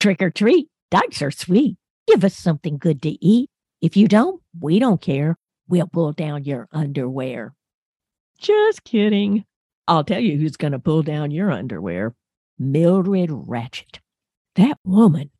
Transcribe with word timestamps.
Trick 0.00 0.22
or 0.22 0.30
treat, 0.30 0.68
dykes 0.90 1.22
are 1.22 1.30
sweet. 1.30 1.76
Give 2.06 2.24
us 2.24 2.36
something 2.36 2.78
good 2.78 3.02
to 3.02 3.24
eat. 3.24 3.50
If 3.80 3.96
you 3.96 4.08
don't, 4.08 4.40
we 4.60 4.78
don't 4.78 5.00
care. 5.00 5.36
We'll 5.68 5.88
pull 5.88 6.12
down 6.12 6.44
your 6.44 6.68
underwear. 6.72 7.54
Just 8.38 8.84
kidding. 8.84 9.44
I'll 9.88 10.04
tell 10.04 10.20
you 10.20 10.38
who's 10.38 10.56
going 10.56 10.72
to 10.72 10.78
pull 10.78 11.02
down 11.02 11.30
your 11.30 11.50
underwear 11.50 12.14
Mildred 12.58 13.30
Ratchet. 13.32 14.00
That 14.54 14.78
woman. 14.84 15.30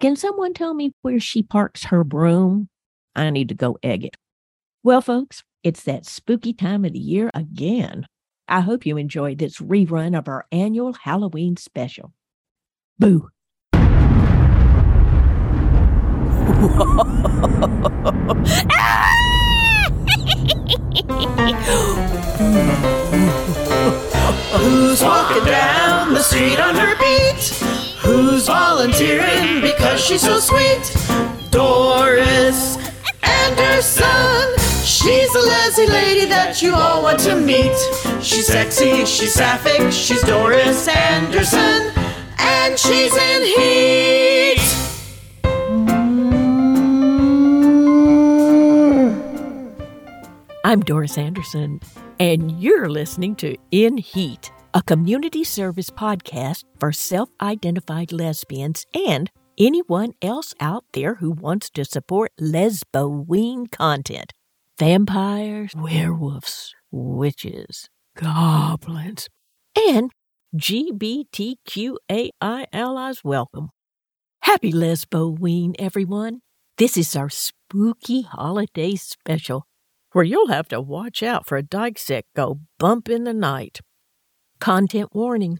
Can 0.00 0.16
someone 0.16 0.54
tell 0.54 0.74
me 0.74 0.92
where 1.02 1.20
she 1.20 1.42
parks 1.42 1.84
her 1.84 2.02
broom? 2.04 2.68
I 3.14 3.30
need 3.30 3.48
to 3.50 3.54
go 3.54 3.78
egg 3.82 4.04
it. 4.04 4.16
Well, 4.82 5.00
folks, 5.00 5.44
it's 5.62 5.84
that 5.84 6.06
spooky 6.06 6.52
time 6.52 6.84
of 6.84 6.92
the 6.92 6.98
year 6.98 7.30
again. 7.34 8.06
I 8.48 8.60
hope 8.60 8.84
you 8.84 8.96
enjoyed 8.96 9.38
this 9.38 9.58
rerun 9.58 10.18
of 10.18 10.28
our 10.28 10.46
annual 10.50 10.92
Halloween 10.92 11.56
special. 11.56 12.12
Boo. 12.98 13.28
Who's 16.62 16.70
walking 25.02 25.44
down 25.44 26.14
the 26.14 26.20
street 26.22 26.60
on 26.60 26.76
her 26.76 26.94
beat? 26.98 27.42
Who's 28.02 28.46
volunteering 28.46 29.60
because 29.60 30.04
she's 30.04 30.22
so 30.22 30.38
sweet? 30.38 30.96
Doris 31.50 32.78
Anderson. 33.24 34.54
She's 34.84 35.34
a 35.34 35.40
lazy 35.40 35.86
lady 35.86 36.26
that 36.26 36.62
you 36.62 36.76
all 36.76 37.02
want 37.02 37.18
to 37.20 37.34
meet. 37.34 37.76
She's 38.22 38.46
sexy, 38.46 39.04
she's 39.04 39.34
sapphic, 39.34 39.90
she's 39.90 40.22
Doris 40.22 40.86
Anderson, 40.86 41.90
and 42.38 42.78
she's 42.78 43.16
in 43.16 43.42
heat. 43.42 44.21
I'm 50.72 50.80
Doris 50.80 51.18
Anderson, 51.18 51.80
and 52.18 52.58
you're 52.58 52.88
listening 52.88 53.36
to 53.36 53.58
In 53.70 53.98
Heat, 53.98 54.50
a 54.72 54.82
community 54.82 55.44
service 55.44 55.90
podcast 55.90 56.64
for 56.80 56.92
self 56.92 57.28
identified 57.42 58.10
lesbians 58.10 58.86
and 58.94 59.30
anyone 59.58 60.14
else 60.22 60.54
out 60.60 60.86
there 60.94 61.16
who 61.16 61.30
wants 61.30 61.68
to 61.72 61.84
support 61.84 62.32
lesboween 62.40 63.70
content. 63.70 64.32
Vampires, 64.78 65.72
werewolves, 65.76 66.74
witches, 66.90 67.90
goblins, 68.16 69.28
and 69.76 70.10
GBTQAI 70.56 71.98
allies 72.72 73.20
welcome. 73.22 73.68
Happy 74.40 74.72
Lesboween, 74.72 75.74
everyone. 75.78 76.40
This 76.78 76.96
is 76.96 77.14
our 77.14 77.28
spooky 77.28 78.22
holiday 78.22 78.94
special 78.94 79.66
where 80.12 80.24
you'll 80.24 80.48
have 80.48 80.68
to 80.68 80.80
watch 80.80 81.22
out 81.22 81.46
for 81.46 81.56
a 81.56 81.62
dykes 81.62 82.06
that 82.06 82.24
go 82.36 82.60
bump 82.78 83.08
in 83.08 83.24
the 83.24 83.34
night. 83.34 83.80
Content 84.60 85.10
warning 85.12 85.58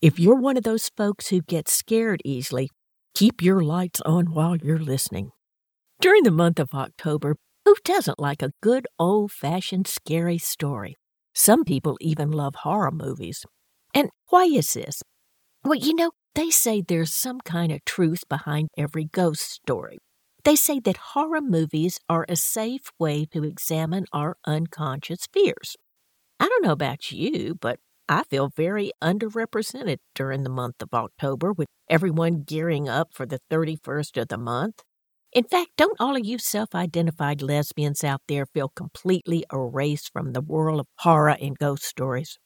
if 0.00 0.18
you're 0.18 0.34
one 0.38 0.56
of 0.56 0.64
those 0.64 0.90
folks 0.96 1.28
who 1.28 1.40
gets 1.40 1.72
scared 1.72 2.20
easily, 2.24 2.68
keep 3.14 3.40
your 3.40 3.62
lights 3.62 4.02
on 4.02 4.26
while 4.34 4.56
you're 4.56 4.78
listening. 4.78 5.30
During 6.00 6.24
the 6.24 6.30
month 6.30 6.58
of 6.60 6.74
October, 6.74 7.36
who 7.64 7.74
doesn't 7.84 8.18
like 8.18 8.42
a 8.42 8.52
good 8.62 8.86
old 8.98 9.32
fashioned 9.32 9.86
scary 9.86 10.36
story? 10.36 10.96
Some 11.34 11.64
people 11.64 11.96
even 12.00 12.30
love 12.30 12.54
horror 12.56 12.90
movies. 12.90 13.44
And 13.94 14.10
why 14.28 14.44
is 14.44 14.74
this? 14.74 15.02
Well, 15.64 15.76
you 15.76 15.94
know, 15.94 16.10
they 16.34 16.50
say 16.50 16.82
there's 16.82 17.14
some 17.14 17.40
kind 17.40 17.72
of 17.72 17.82
truth 17.86 18.28
behind 18.28 18.68
every 18.76 19.06
ghost 19.06 19.50
story. 19.50 19.98
They 20.44 20.56
say 20.56 20.78
that 20.80 20.98
horror 21.14 21.40
movies 21.40 21.98
are 22.08 22.26
a 22.28 22.36
safe 22.36 22.92
way 22.98 23.24
to 23.32 23.44
examine 23.44 24.04
our 24.12 24.36
unconscious 24.46 25.26
fears. 25.32 25.76
I 26.38 26.48
don't 26.48 26.64
know 26.64 26.72
about 26.72 27.10
you, 27.10 27.56
but 27.60 27.80
I 28.08 28.24
feel 28.24 28.50
very 28.54 28.92
underrepresented 29.02 29.98
during 30.14 30.42
the 30.42 30.50
month 30.50 30.82
of 30.82 30.92
October 30.92 31.52
with 31.52 31.68
everyone 31.88 32.42
gearing 32.42 32.88
up 32.88 33.14
for 33.14 33.24
the 33.24 33.40
31st 33.50 34.20
of 34.20 34.28
the 34.28 34.36
month. 34.36 34.82
In 35.32 35.44
fact, 35.44 35.70
don't 35.78 35.98
all 35.98 36.14
of 36.16 36.24
you 36.26 36.38
self 36.38 36.74
identified 36.74 37.40
lesbians 37.40 38.04
out 38.04 38.20
there 38.28 38.46
feel 38.46 38.68
completely 38.68 39.44
erased 39.52 40.12
from 40.12 40.32
the 40.32 40.42
world 40.42 40.80
of 40.80 40.86
horror 40.98 41.36
and 41.40 41.58
ghost 41.58 41.84
stories? 41.84 42.38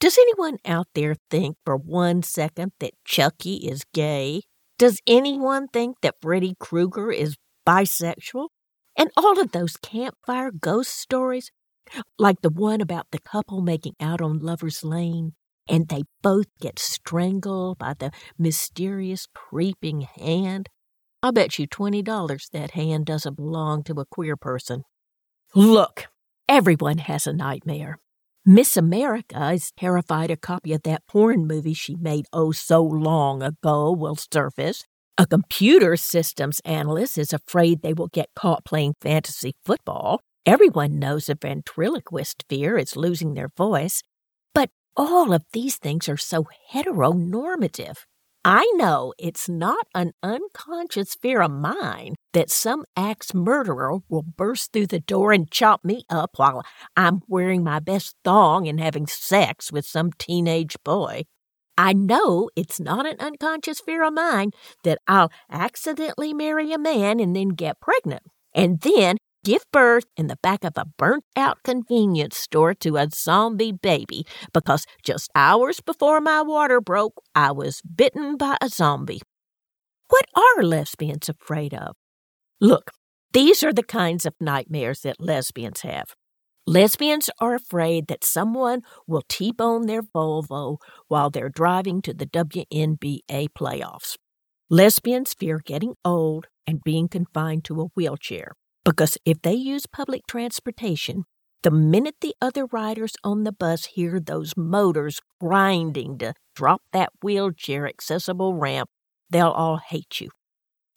Does 0.00 0.18
anyone 0.18 0.58
out 0.66 0.88
there 0.94 1.16
think 1.30 1.56
for 1.64 1.76
one 1.76 2.22
second 2.22 2.72
that 2.80 2.92
Chucky 3.04 3.56
is 3.68 3.84
gay? 3.94 4.42
Does 4.78 5.00
anyone 5.08 5.66
think 5.66 5.96
that 6.02 6.20
Freddy 6.22 6.54
Krueger 6.60 7.10
is 7.10 7.36
bisexual? 7.66 8.48
And 8.96 9.10
all 9.16 9.40
of 9.40 9.50
those 9.50 9.76
campfire 9.76 10.52
ghost 10.52 10.96
stories, 10.96 11.50
like 12.16 12.42
the 12.42 12.50
one 12.50 12.80
about 12.80 13.06
the 13.10 13.18
couple 13.18 13.60
making 13.60 13.94
out 14.00 14.20
on 14.20 14.38
Lover's 14.38 14.84
Lane, 14.84 15.32
and 15.68 15.88
they 15.88 16.04
both 16.22 16.46
get 16.60 16.78
strangled 16.78 17.78
by 17.78 17.94
the 17.98 18.12
mysterious 18.38 19.26
creeping 19.34 20.02
hand. 20.02 20.68
I'll 21.24 21.32
bet 21.32 21.58
you 21.58 21.66
$20 21.66 22.50
that 22.52 22.70
hand 22.72 23.06
doesn't 23.06 23.36
belong 23.36 23.82
to 23.84 23.94
a 23.94 24.06
queer 24.06 24.36
person. 24.36 24.84
Look, 25.56 26.06
everyone 26.48 26.98
has 26.98 27.26
a 27.26 27.32
nightmare. 27.32 27.98
Miss 28.46 28.78
America 28.78 29.50
is 29.52 29.72
terrified 29.76 30.30
a 30.30 30.36
copy 30.36 30.72
of 30.72 30.82
that 30.84 31.06
porn 31.06 31.46
movie 31.46 31.74
she 31.74 31.96
made 31.96 32.24
oh 32.32 32.50
so 32.50 32.82
long 32.82 33.42
ago 33.42 33.92
will 33.92 34.16
surface. 34.16 34.84
A 35.18 35.26
computer 35.26 35.96
systems 35.96 36.60
analyst 36.64 37.18
is 37.18 37.32
afraid 37.34 37.82
they 37.82 37.92
will 37.92 38.08
get 38.08 38.30
caught 38.34 38.64
playing 38.64 38.94
fantasy 39.02 39.54
football. 39.66 40.20
Everyone 40.46 40.98
knows 40.98 41.28
a 41.28 41.34
ventriloquist 41.34 42.44
fear 42.48 42.78
is 42.78 42.96
losing 42.96 43.34
their 43.34 43.50
voice. 43.54 44.02
But 44.54 44.70
all 44.96 45.34
of 45.34 45.44
these 45.52 45.76
things 45.76 46.08
are 46.08 46.16
so 46.16 46.46
heteronormative. 46.72 47.98
I 48.44 48.70
know 48.76 49.12
it's 49.18 49.48
not 49.48 49.86
an 49.94 50.12
unconscious 50.22 51.14
fear 51.14 51.42
of 51.42 51.50
mine 51.50 52.14
that 52.32 52.50
some 52.50 52.84
axe 52.96 53.34
murderer 53.34 53.98
will 54.08 54.22
burst 54.22 54.72
through 54.72 54.86
the 54.86 55.00
door 55.00 55.32
and 55.32 55.50
chop 55.50 55.84
me 55.84 56.04
up 56.08 56.30
while 56.36 56.64
I'm 56.96 57.20
wearing 57.26 57.64
my 57.64 57.80
best 57.80 58.16
thong 58.24 58.68
and 58.68 58.80
having 58.80 59.06
sex 59.06 59.72
with 59.72 59.84
some 59.84 60.12
teenage 60.18 60.76
boy. 60.84 61.24
I 61.76 61.92
know 61.92 62.48
it's 62.56 62.80
not 62.80 63.06
an 63.06 63.16
unconscious 63.20 63.80
fear 63.80 64.02
of 64.04 64.14
mine 64.14 64.50
that 64.84 64.98
I'll 65.06 65.30
accidentally 65.50 66.32
marry 66.32 66.72
a 66.72 66.78
man 66.78 67.20
and 67.20 67.36
then 67.36 67.50
get 67.50 67.80
pregnant. 67.80 68.22
And 68.54 68.80
then 68.80 69.16
give 69.44 69.64
birth 69.72 70.04
in 70.16 70.26
the 70.26 70.38
back 70.42 70.64
of 70.64 70.72
a 70.76 70.84
burnt 70.84 71.24
out 71.36 71.58
convenience 71.64 72.36
store 72.36 72.74
to 72.74 72.96
a 72.96 73.08
zombie 73.14 73.72
baby 73.72 74.26
because 74.52 74.86
just 75.04 75.30
hours 75.34 75.80
before 75.80 76.20
my 76.20 76.42
water 76.42 76.80
broke, 76.80 77.22
I 77.34 77.52
was 77.52 77.82
bitten 77.82 78.36
by 78.36 78.56
a 78.60 78.68
zombie. 78.68 79.22
What 80.08 80.26
are 80.34 80.62
lesbians 80.62 81.28
afraid 81.28 81.74
of? 81.74 81.96
Look, 82.60 82.92
these 83.32 83.62
are 83.62 83.72
the 83.72 83.82
kinds 83.82 84.24
of 84.24 84.34
nightmares 84.40 85.00
that 85.00 85.20
lesbians 85.20 85.82
have. 85.82 86.14
Lesbians 86.66 87.30
are 87.40 87.54
afraid 87.54 88.08
that 88.08 88.24
someone 88.24 88.82
will 89.06 89.22
T 89.28 89.52
bone 89.52 89.86
their 89.86 90.02
Volvo 90.02 90.76
while 91.08 91.30
they're 91.30 91.48
driving 91.48 92.02
to 92.02 92.12
the 92.12 92.26
WNBA 92.26 93.48
playoffs. 93.58 94.16
Lesbians 94.68 95.32
fear 95.32 95.60
getting 95.64 95.94
old 96.04 96.46
and 96.66 96.84
being 96.84 97.08
confined 97.08 97.64
to 97.64 97.80
a 97.80 97.86
wheelchair. 97.94 98.52
Because 98.84 99.18
if 99.24 99.42
they 99.42 99.54
use 99.54 99.86
public 99.86 100.26
transportation, 100.26 101.24
the 101.62 101.70
minute 101.70 102.16
the 102.20 102.34
other 102.40 102.66
riders 102.66 103.14
on 103.24 103.44
the 103.44 103.52
bus 103.52 103.86
hear 103.86 104.20
those 104.20 104.56
motors 104.56 105.20
grinding 105.40 106.18
to 106.18 106.34
drop 106.54 106.82
that 106.92 107.10
wheelchair 107.22 107.86
accessible 107.86 108.54
ramp, 108.54 108.88
they'll 109.30 109.48
all 109.50 109.78
hate 109.78 110.20
you. 110.20 110.30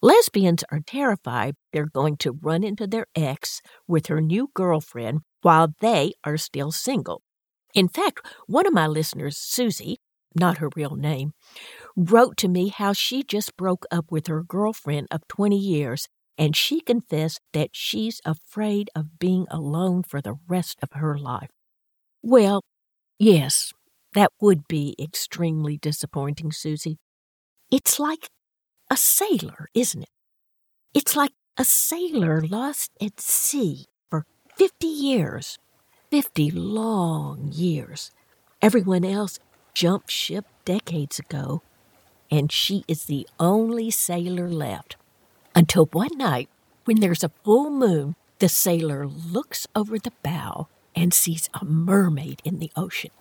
Lesbians 0.03 0.63
are 0.71 0.81
terrified 0.85 1.55
they're 1.71 1.85
going 1.85 2.17
to 2.17 2.31
run 2.31 2.63
into 2.63 2.87
their 2.87 3.05
ex 3.15 3.61
with 3.87 4.07
her 4.07 4.21
new 4.21 4.49
girlfriend 4.53 5.21
while 5.41 5.73
they 5.79 6.13
are 6.23 6.37
still 6.37 6.71
single. 6.71 7.21
In 7.73 7.87
fact, 7.87 8.25
one 8.47 8.65
of 8.67 8.73
my 8.73 8.87
listeners, 8.87 9.37
Susie, 9.37 9.97
not 10.35 10.57
her 10.57 10.69
real 10.75 10.95
name, 10.95 11.33
wrote 11.95 12.37
to 12.37 12.47
me 12.47 12.69
how 12.69 12.93
she 12.93 13.23
just 13.23 13.55
broke 13.57 13.85
up 13.91 14.11
with 14.11 14.27
her 14.27 14.43
girlfriend 14.43 15.07
of 15.11 15.27
20 15.27 15.57
years 15.57 16.07
and 16.41 16.57
she 16.57 16.81
confessed 16.81 17.41
that 17.53 17.71
she's 17.73 18.21
afraid 18.25 18.91
of 18.95 19.19
being 19.19 19.47
alone 19.51 20.03
for 20.03 20.21
the 20.21 20.35
rest 20.49 20.79
of 20.83 20.89
her 20.93 21.17
life. 21.17 21.51
Well, 22.23 22.61
yes, 23.19 23.73
that 24.13 24.31
would 24.41 24.67
be 24.67 24.95
extremely 24.99 25.77
disappointing, 25.77 26.51
Susie. 26.53 26.97
It's 27.71 27.99
like 27.99 28.29
a 28.91 28.97
sailor, 28.97 29.67
isn't 29.75 30.03
it? 30.03 30.09
It's 30.93 31.15
like 31.15 31.33
a 31.57 31.65
sailor 31.65 32.41
lost 32.41 32.91
at 33.01 33.19
sea 33.21 33.87
for 34.09 34.25
50 34.57 34.87
years. 34.87 35.59
50 36.11 36.51
long 36.51 37.49
years. 37.53 38.11
Everyone 38.61 39.05
else 39.05 39.39
jumped 39.73 40.11
ship 40.11 40.45
decades 40.65 41.19
ago. 41.19 41.63
and 42.31 42.51
she 42.51 42.83
is 42.87 43.05
the 43.05 43.27
only 43.39 43.91
sailor 43.91 44.49
left. 44.49 44.97
Until 45.53 45.85
one 45.87 46.17
night, 46.17 46.49
when 46.85 46.99
there's 46.99 47.23
a 47.23 47.31
full 47.43 47.69
moon, 47.69 48.15
the 48.39 48.49
sailor 48.49 49.07
looks 49.07 49.67
over 49.75 49.99
the 49.99 50.13
bow 50.23 50.67
and 50.95 51.13
sees 51.13 51.49
a 51.53 51.65
mermaid 51.65 52.41
in 52.43 52.59
the 52.59 52.71
ocean. 52.75 53.11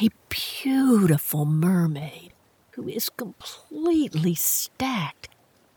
A 0.00 0.08
beautiful 0.28 1.44
mermaid 1.44 2.32
who 2.72 2.88
is 2.88 3.08
completely 3.08 4.34
stacked 4.34 5.28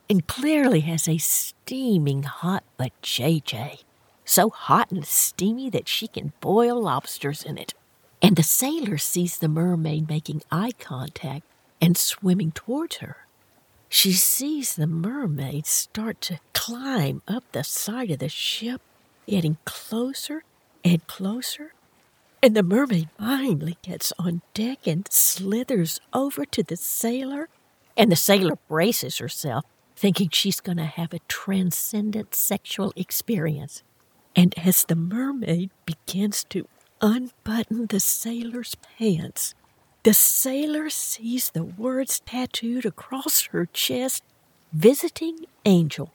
and 0.10 0.27
clearly 0.27 0.81
has 0.81 1.07
a 1.07 1.18
steaming 1.18 2.24
hot 2.24 2.63
JJ. 3.04 3.83
So 4.25 4.50
hot 4.50 4.92
and 4.92 5.06
steamy 5.06 5.69
that 5.71 5.88
she 5.88 6.07
can 6.07 6.31
boil 6.39 6.81
lobsters 6.81 7.44
in 7.44 7.57
it. 7.57 7.74
And 8.21 8.36
the 8.36 8.44
sailor 8.44 8.98
sees 8.98 9.38
the 9.38 9.50
mermaid 9.50 10.07
making 10.07 10.44
eye 10.50 10.71
contact 10.80 11.44
and 11.81 11.98
swimming 11.98 12.51
towards 12.54 12.98
her. 12.98 13.23
She 13.94 14.13
sees 14.13 14.75
the 14.75 14.88
mermaid 14.88 15.68
start 15.68 16.19
to 16.22 16.40
climb 16.51 17.22
up 17.28 17.44
the 17.51 17.63
side 17.63 18.10
of 18.10 18.18
the 18.18 18.28
ship, 18.28 18.81
getting 19.28 19.57
closer 19.66 20.44
and 20.84 21.06
closer. 21.06 21.75
And 22.42 22.56
the 22.56 22.63
mermaid 22.63 23.10
finally 23.19 23.78
gets 23.84 24.12
on 24.18 24.42
deck 24.56 24.88
and 24.88 25.07
slithers 25.12 26.00
over 26.12 26.44
to 26.44 26.63
the 26.63 26.75
sailor. 26.75 27.50
And 27.95 28.12
the 28.12 28.16
sailor 28.16 28.57
braces 28.68 29.19
herself, 29.19 29.63
thinking 29.96 30.30
she's 30.31 30.60
going 30.60 30.80
to 30.80 30.86
have 30.86 31.13
a 31.13 31.19
transcendent 31.28 32.34
sexual 32.34 32.94
experience. 32.96 33.84
And 34.36 34.56
as 34.57 34.86
the 34.86 34.96
mermaid 34.96 35.69
begins 35.86 36.44
to 36.46 36.68
unbutton 37.00 37.86
the 37.86 38.00
sailor's 38.00 38.74
pants, 38.98 39.54
the 40.04 40.14
sailor 40.14 40.90
sees 40.90 41.50
the 41.50 41.64
words 41.64 42.20
tattooed 42.26 42.86
across 42.86 43.44
her 43.48 43.66
chest 43.72 44.22
Visiting 44.74 45.46
Angel. 45.66 46.12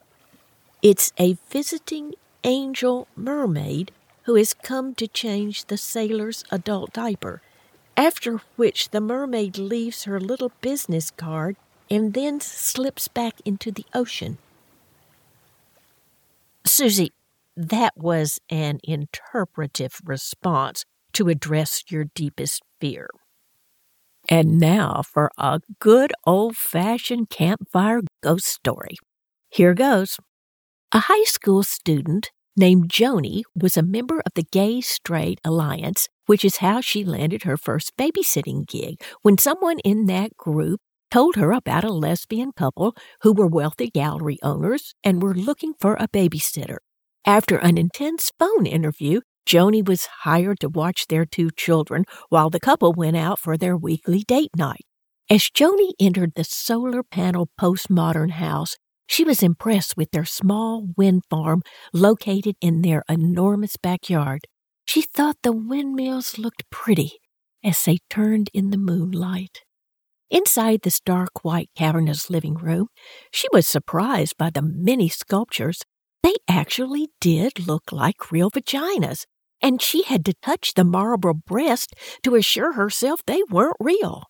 It's 0.82 1.12
a 1.18 1.38
visiting 1.48 2.14
angel 2.44 3.08
mermaid 3.16 3.92
who 4.24 4.34
has 4.34 4.52
come 4.52 4.94
to 4.96 5.08
change 5.08 5.64
the 5.64 5.78
sailor's 5.78 6.44
adult 6.50 6.92
diaper, 6.92 7.40
after 7.96 8.42
which 8.56 8.90
the 8.90 9.00
mermaid 9.00 9.56
leaves 9.56 10.04
her 10.04 10.20
little 10.20 10.52
business 10.60 11.10
card 11.10 11.56
and 11.88 12.12
then 12.12 12.40
slips 12.40 13.08
back 13.08 13.40
into 13.44 13.72
the 13.72 13.86
ocean. 13.94 14.36
Susie, 16.66 17.12
that 17.56 17.96
was 17.96 18.38
an 18.50 18.80
interpretive 18.84 20.00
response 20.04 20.84
to 21.12 21.28
address 21.28 21.84
your 21.88 22.04
deepest 22.14 22.62
fear. 22.80 23.08
And 24.28 24.58
now 24.58 25.02
for 25.02 25.30
a 25.38 25.60
good 25.80 26.12
old 26.26 26.56
fashioned 26.56 27.30
campfire 27.30 28.02
ghost 28.22 28.46
story. 28.46 28.96
Here 29.50 29.74
goes. 29.74 30.18
A 30.92 31.00
high 31.00 31.24
school 31.24 31.62
student 31.62 32.30
named 32.56 32.90
Joni 32.90 33.42
was 33.54 33.76
a 33.76 33.82
member 33.82 34.20
of 34.26 34.32
the 34.34 34.44
Gay 34.44 34.80
Straight 34.80 35.40
Alliance, 35.44 36.08
which 36.26 36.44
is 36.44 36.58
how 36.58 36.80
she 36.80 37.04
landed 37.04 37.44
her 37.44 37.56
first 37.56 37.96
babysitting 37.96 38.66
gig 38.66 39.02
when 39.22 39.38
someone 39.38 39.78
in 39.80 40.06
that 40.06 40.36
group 40.36 40.80
told 41.10 41.36
her 41.36 41.52
about 41.52 41.84
a 41.84 41.92
lesbian 41.92 42.52
couple 42.52 42.94
who 43.22 43.32
were 43.32 43.46
wealthy 43.46 43.88
gallery 43.90 44.38
owners 44.42 44.94
and 45.04 45.22
were 45.22 45.34
looking 45.34 45.72
for 45.80 45.94
a 45.94 46.08
babysitter. 46.08 46.78
After 47.24 47.56
an 47.56 47.78
intense 47.78 48.32
phone 48.38 48.66
interview, 48.66 49.20
Joni 49.48 49.82
was 49.82 50.08
hired 50.24 50.60
to 50.60 50.68
watch 50.68 51.06
their 51.06 51.24
two 51.24 51.50
children 51.50 52.04
while 52.28 52.50
the 52.50 52.60
couple 52.60 52.92
went 52.92 53.16
out 53.16 53.38
for 53.38 53.56
their 53.56 53.78
weekly 53.78 54.22
date 54.22 54.50
night. 54.54 54.84
As 55.30 55.48
Joni 55.48 55.92
entered 55.98 56.32
the 56.34 56.44
solar 56.44 57.02
panel 57.02 57.48
postmodern 57.58 58.32
house, 58.32 58.76
she 59.06 59.24
was 59.24 59.42
impressed 59.42 59.96
with 59.96 60.10
their 60.10 60.26
small 60.26 60.88
wind 60.98 61.22
farm 61.30 61.62
located 61.94 62.56
in 62.60 62.82
their 62.82 63.04
enormous 63.08 63.78
backyard. 63.78 64.40
She 64.84 65.00
thought 65.00 65.36
the 65.42 65.52
windmills 65.52 66.36
looked 66.36 66.68
pretty 66.70 67.12
as 67.64 67.82
they 67.82 68.00
turned 68.10 68.50
in 68.52 68.68
the 68.68 68.76
moonlight. 68.76 69.62
Inside 70.30 70.80
this 70.82 71.00
dark 71.00 71.42
white 71.42 71.70
cavernous 71.74 72.28
living 72.28 72.54
room, 72.54 72.88
she 73.32 73.48
was 73.50 73.66
surprised 73.66 74.36
by 74.36 74.50
the 74.50 74.60
many 74.62 75.08
sculptures 75.08 75.80
they 76.22 76.34
actually 76.48 77.08
did 77.20 77.66
look 77.66 77.92
like 77.92 78.30
real 78.32 78.50
vaginas, 78.50 79.24
and 79.62 79.82
she 79.82 80.02
had 80.02 80.24
to 80.24 80.34
touch 80.42 80.74
the 80.74 80.84
marble 80.84 81.34
breast 81.34 81.94
to 82.22 82.34
assure 82.34 82.72
herself 82.72 83.20
they 83.26 83.42
weren't 83.50 83.76
real. 83.80 84.24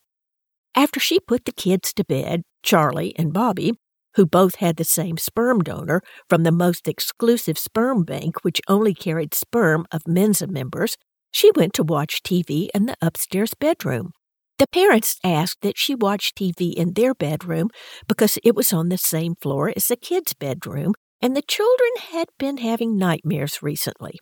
After 0.75 1.00
she 1.00 1.20
put 1.20 1.44
the 1.44 1.52
kids 1.52 1.92
to 1.94 2.04
bed, 2.04 2.42
Charlie 2.62 3.14
and 3.16 3.32
Bobby, 3.32 3.72
who 4.14 4.26
both 4.26 4.56
had 4.56 4.76
the 4.76 4.84
same 4.84 5.16
sperm 5.16 5.60
donor 5.60 6.02
from 6.28 6.42
the 6.42 6.52
most 6.52 6.88
exclusive 6.88 7.58
sperm 7.58 8.04
bank 8.04 8.42
which 8.42 8.60
only 8.69 8.94
carried 8.94 9.34
sperm 9.34 9.86
of 9.92 10.06
Mensa 10.06 10.46
members, 10.46 10.96
she 11.30 11.50
went 11.54 11.72
to 11.75 11.82
watch 11.82 12.22
TV 12.22 12.69
in 12.75 12.86
the 12.86 12.96
upstairs 13.02 13.54
bedroom. 13.58 14.12
The 14.58 14.66
parents 14.72 15.19
asked 15.22 15.60
that 15.62 15.78
she 15.78 15.94
watch 15.94 16.34
TV 16.34 16.75
in 16.75 16.94
their 16.94 17.14
bedroom 17.14 17.69
because 18.08 18.38
it 18.42 18.56
was 18.56 18.72
on 18.72 18.88
the 18.88 18.98
same 18.98 19.36
floor 19.40 19.72
as 19.76 19.86
the 19.86 19.96
kids' 19.96 20.34
bedroom 20.34 20.94
and 21.20 21.36
the 21.36 21.42
children 21.42 21.90
had 22.12 22.28
been 22.38 22.58
having 22.58 22.96
nightmares 22.96 23.62
recently. 23.62 24.19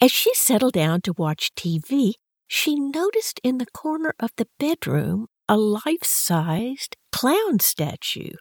As 0.00 0.10
she 0.10 0.34
settled 0.34 0.74
down 0.74 1.00
to 1.02 1.14
watch 1.16 1.54
TV, 1.54 2.14
she 2.46 2.74
noticed 2.78 3.40
in 3.42 3.58
the 3.58 3.66
corner 3.66 4.14
of 4.18 4.30
the 4.36 4.48
bedroom 4.58 5.28
a 5.48 5.56
life 5.56 6.04
sized 6.04 6.96
clown 7.12 7.58
statue. 7.60 8.32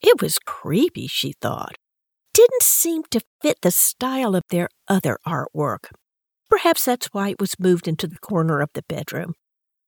It 0.00 0.20
was 0.20 0.38
creepy, 0.38 1.06
she 1.06 1.34
thought. 1.40 1.76
Didn't 2.34 2.62
seem 2.62 3.02
to 3.10 3.20
fit 3.40 3.58
the 3.62 3.70
style 3.70 4.34
of 4.34 4.42
their 4.48 4.68
other 4.88 5.18
artwork. 5.26 5.90
Perhaps 6.50 6.84
that's 6.84 7.06
why 7.12 7.30
it 7.30 7.40
was 7.40 7.58
moved 7.58 7.86
into 7.86 8.06
the 8.06 8.18
corner 8.18 8.60
of 8.60 8.70
the 8.74 8.82
bedroom. 8.88 9.34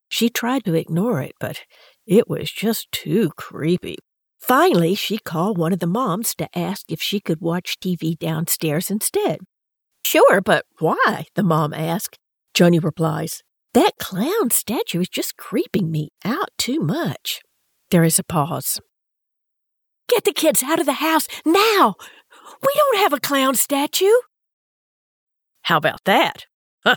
She 0.08 0.28
tried 0.28 0.64
to 0.64 0.74
ignore 0.74 1.20
it, 1.20 1.32
but 1.40 1.62
it 2.06 2.28
was 2.28 2.50
just 2.50 2.92
too 2.92 3.30
creepy. 3.36 3.96
Finally, 4.38 4.94
she 4.94 5.18
called 5.18 5.58
one 5.58 5.72
of 5.72 5.80
the 5.80 5.86
moms 5.86 6.34
to 6.36 6.58
ask 6.58 6.90
if 6.92 7.02
she 7.02 7.18
could 7.18 7.40
watch 7.40 7.78
TV 7.80 8.16
downstairs 8.16 8.90
instead. 8.90 9.38
Sure, 10.04 10.40
but 10.40 10.66
why? 10.78 11.26
the 11.34 11.42
mom 11.42 11.72
asked. 11.72 12.18
Joni 12.54 12.82
replies, 12.82 13.42
That 13.72 13.92
clown 13.98 14.50
statue 14.50 15.00
is 15.00 15.08
just 15.08 15.36
creeping 15.36 15.90
me 15.90 16.10
out 16.24 16.50
too 16.58 16.80
much. 16.80 17.40
There 17.90 18.04
is 18.04 18.18
a 18.18 18.24
pause. 18.24 18.80
Get 20.08 20.24
the 20.24 20.32
kids 20.32 20.62
out 20.62 20.78
of 20.78 20.86
the 20.86 20.94
house 20.94 21.26
now! 21.44 21.94
We 22.62 22.72
don't 22.74 22.98
have 22.98 23.12
a 23.12 23.20
clown 23.20 23.54
statue. 23.54 24.18
How 25.62 25.78
about 25.78 26.04
that? 26.04 26.44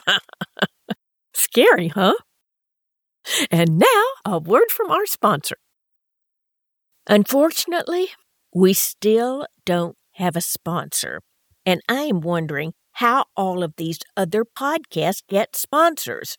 Scary, 1.34 1.88
huh? 1.88 2.16
And 3.50 3.78
now, 3.78 4.04
a 4.26 4.40
word 4.40 4.72
from 4.72 4.92
our 4.92 5.06
sponsor. 5.06 5.58
Unfortunately, 7.08 8.10
we 8.54 8.74
still 8.74 9.48
don't 9.66 9.96
have 10.14 10.36
a 10.36 10.42
sponsor. 10.42 11.22
And 11.66 11.82
I 11.88 12.04
am 12.04 12.22
wondering 12.22 12.74
how 12.98 13.25
all 13.36 13.62
of 13.62 13.75
these 13.77 14.00
other 14.16 14.44
podcasts 14.44 15.22
get 15.30 15.56
sponsors, 15.56 16.36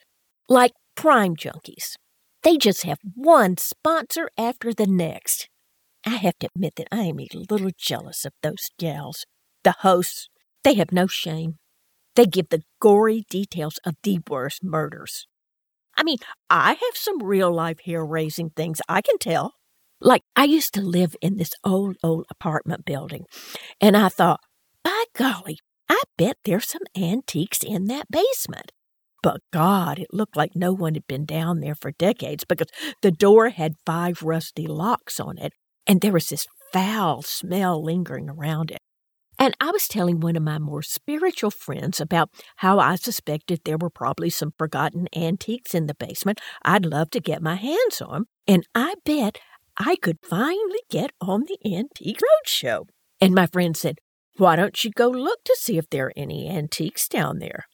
like 0.49 0.73
Crime 0.97 1.37
Junkies. 1.37 1.95
They 2.43 2.57
just 2.57 2.83
have 2.83 2.99
one 3.15 3.57
sponsor 3.59 4.29
after 4.37 4.75
the 4.75 4.87
next. 4.87 5.49
I 6.05 6.17
have 6.17 6.37
to 6.41 6.49
admit 6.53 6.75
that 6.77 6.89
I 6.91 7.03
am 7.03 7.21
a 7.21 7.29
little 7.49 7.71
jealous 7.79 8.25
of 8.25 8.33
those 8.43 8.71
gals. 8.77 9.25
The 9.63 9.77
hosts, 9.81 10.29
they 10.65 10.75
have 10.75 10.91
no 10.91 11.07
shame. 11.07 11.59
They 12.17 12.27
give 12.27 12.49
the 12.49 12.63
gory 12.81 13.25
details 13.31 13.79
of 13.85 13.95
the 14.03 14.19
worst 14.29 14.65
murders. 14.65 15.29
I 15.97 16.03
mean, 16.03 16.19
I 16.51 16.71
have 16.71 16.97
some 16.97 17.23
real 17.23 17.53
life 17.53 17.79
hair 17.85 18.05
raising 18.05 18.51
things 18.51 18.81
I 18.89 19.01
can 19.01 19.19
tell. 19.19 19.55
Like, 20.01 20.23
I 20.35 20.45
used 20.45 20.75
to 20.75 20.81
live 20.81 21.15
in 21.21 21.37
this 21.37 21.53
old, 21.63 21.99
old 22.03 22.27
apartment 22.31 22.85
building, 22.85 23.27
and 23.81 23.97
I 23.97 24.09
thought, 24.09 24.41
by 24.83 25.05
golly, 25.17 25.59
I 25.89 26.03
bet 26.17 26.37
there's 26.45 26.69
some 26.69 26.83
antiques 26.97 27.63
in 27.63 27.87
that 27.87 28.11
basement. 28.11 28.73
But 29.23 29.41
God, 29.53 29.99
it 29.99 30.13
looked 30.13 30.37
like 30.37 30.55
no 30.55 30.73
one 30.73 30.95
had 30.95 31.07
been 31.07 31.25
down 31.25 31.61
there 31.61 31.75
for 31.75 31.91
decades 31.93 32.45
because 32.45 32.69
the 33.03 33.11
door 33.11 33.49
had 33.49 33.75
five 33.85 34.23
rusty 34.23 34.67
locks 34.67 35.19
on 35.19 35.39
it, 35.39 35.53
and 35.87 36.01
there 36.01 36.13
was 36.13 36.29
this 36.29 36.47
foul 36.73 37.23
smell 37.23 37.83
lingering 37.83 38.29
around 38.31 38.71
it. 38.71 38.79
And 39.41 39.55
I 39.61 39.71
was 39.71 39.87
telling 39.87 40.19
one 40.19 40.37
of 40.37 40.43
my 40.43 40.59
more 40.59 40.83
spiritual 40.83 41.53
friends 41.53 42.01
about 42.01 42.31
how 42.57 42.81
I 42.81 42.97
suspected 42.97 43.61
there 43.65 43.79
were 43.79 43.91
probably 43.91 44.31
some 44.31 44.53
forgotten 44.59 45.07
antiques 45.15 45.75
in 45.75 45.87
the 45.87 45.95
basement 45.95 46.41
I'd 46.65 46.85
love 46.85 47.11
to 47.11 47.21
get 47.21 47.43
my 47.43 47.55
hands 47.55 48.01
on, 48.01 48.27
and 48.47 48.67
I 48.75 48.95
bet 49.05 49.39
I 49.77 49.97
could 49.97 50.19
finally 50.23 50.81
get 50.91 51.13
on 51.21 51.45
the 51.45 51.59
Antique 51.65 52.19
Roadshow. 52.19 52.87
And 53.21 53.35
my 53.35 53.47
friend 53.47 53.77
said, 53.77 53.99
Why 54.39 54.55
don't 54.55 54.85
you 54.85 54.93
go 54.93 55.09
look 55.09 55.43
to 55.45 55.57
see 55.59 55.79
if 55.79 55.91
there 55.91 56.07
are 56.07 56.13
any 56.17 56.49
antiques 56.49 57.09
down 57.09 57.41
there? 57.41 57.67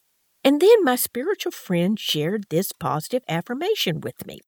And 0.42 0.62
then 0.62 0.82
my 0.82 0.96
spiritual 0.96 1.52
friend 1.52 1.98
shared 2.00 2.46
this 2.48 2.72
positive 2.72 3.22
affirmation 3.28 4.00
with 4.00 4.26
me. 4.26 4.40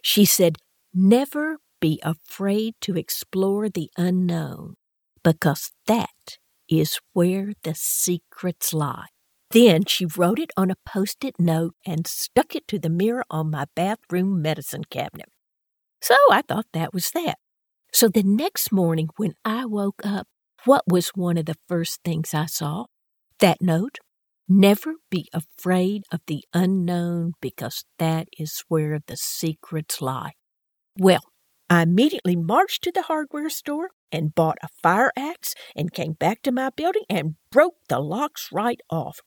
She 0.00 0.24
said, 0.24 0.58
Never 0.94 1.58
be 1.80 2.00
afraid 2.04 2.74
to 2.82 2.96
explore 2.96 3.68
the 3.68 3.90
unknown, 3.96 4.74
because 5.24 5.72
that 5.88 6.38
is 6.68 7.00
where 7.12 7.54
the 7.64 7.74
secrets 7.74 8.72
lie. 8.72 9.08
Then 9.50 9.84
she 9.84 10.06
wrote 10.06 10.38
it 10.38 10.52
on 10.56 10.70
a 10.70 10.76
post 10.86 11.24
it 11.24 11.34
note 11.40 11.74
and 11.84 12.06
stuck 12.06 12.54
it 12.54 12.68
to 12.68 12.78
the 12.78 12.88
mirror 12.88 13.24
on 13.30 13.50
my 13.50 13.66
bathroom 13.74 14.40
medicine 14.40 14.84
cabinet. 14.90 15.28
So 16.00 16.14
I 16.30 16.42
thought 16.42 16.66
that 16.72 16.94
was 16.94 17.10
that. 17.12 17.38
So 17.92 18.08
the 18.08 18.22
next 18.22 18.70
morning 18.70 19.08
when 19.16 19.34
I 19.44 19.64
woke 19.66 20.02
up, 20.04 20.28
what 20.64 20.82
was 20.86 21.10
one 21.10 21.36
of 21.36 21.46
the 21.46 21.56
first 21.68 22.00
things 22.04 22.34
I 22.34 22.46
saw? 22.46 22.86
That 23.40 23.60
note. 23.60 23.98
Never 24.46 24.96
be 25.10 25.28
afraid 25.32 26.02
of 26.12 26.20
the 26.26 26.44
unknown 26.52 27.32
because 27.40 27.84
that 27.98 28.28
is 28.38 28.62
where 28.68 29.00
the 29.06 29.16
secrets 29.16 30.02
lie. 30.02 30.32
Well, 30.98 31.22
I 31.70 31.82
immediately 31.82 32.36
marched 32.36 32.84
to 32.84 32.92
the 32.92 33.02
hardware 33.02 33.48
store 33.48 33.88
and 34.12 34.34
bought 34.34 34.58
a 34.62 34.68
fire 34.82 35.10
axe 35.16 35.54
and 35.74 35.92
came 35.92 36.12
back 36.12 36.42
to 36.42 36.52
my 36.52 36.70
building 36.76 37.04
and 37.08 37.36
broke 37.50 37.76
the 37.88 38.00
locks 38.00 38.50
right 38.52 38.80
off. 38.90 39.20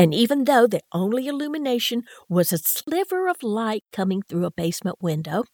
And 0.00 0.14
even 0.14 0.44
though 0.44 0.66
the 0.66 0.80
only 0.92 1.26
illumination 1.26 2.04
was 2.26 2.52
a 2.52 2.58
sliver 2.58 3.28
of 3.28 3.42
light 3.42 3.84
coming 3.92 4.22
through 4.22 4.46
a 4.46 4.50
basement 4.50 4.96
window, 5.02 5.44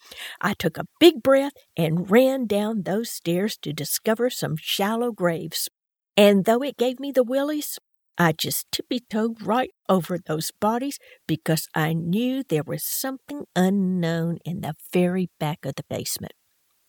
I 0.40 0.54
took 0.54 0.78
a 0.78 0.86
big 1.00 1.20
breath 1.22 1.54
and 1.76 2.08
ran 2.10 2.46
down 2.46 2.82
those 2.82 3.10
stairs 3.10 3.56
to 3.62 3.72
discover 3.72 4.30
some 4.30 4.56
shallow 4.56 5.10
graves. 5.10 5.68
And 6.16 6.44
though 6.44 6.62
it 6.62 6.76
gave 6.76 7.00
me 7.00 7.10
the 7.10 7.24
willies, 7.24 7.78
I 8.18 8.32
just 8.32 8.70
tippy 8.70 9.00
toed 9.00 9.42
right 9.42 9.70
over 9.88 10.16
those 10.16 10.52
bodies 10.52 10.98
because 11.26 11.66
I 11.74 11.92
knew 11.92 12.44
there 12.44 12.62
was 12.64 12.84
something 12.84 13.44
unknown 13.56 14.38
in 14.44 14.60
the 14.60 14.74
very 14.92 15.28
back 15.40 15.64
of 15.66 15.74
the 15.74 15.84
basement. 15.90 16.32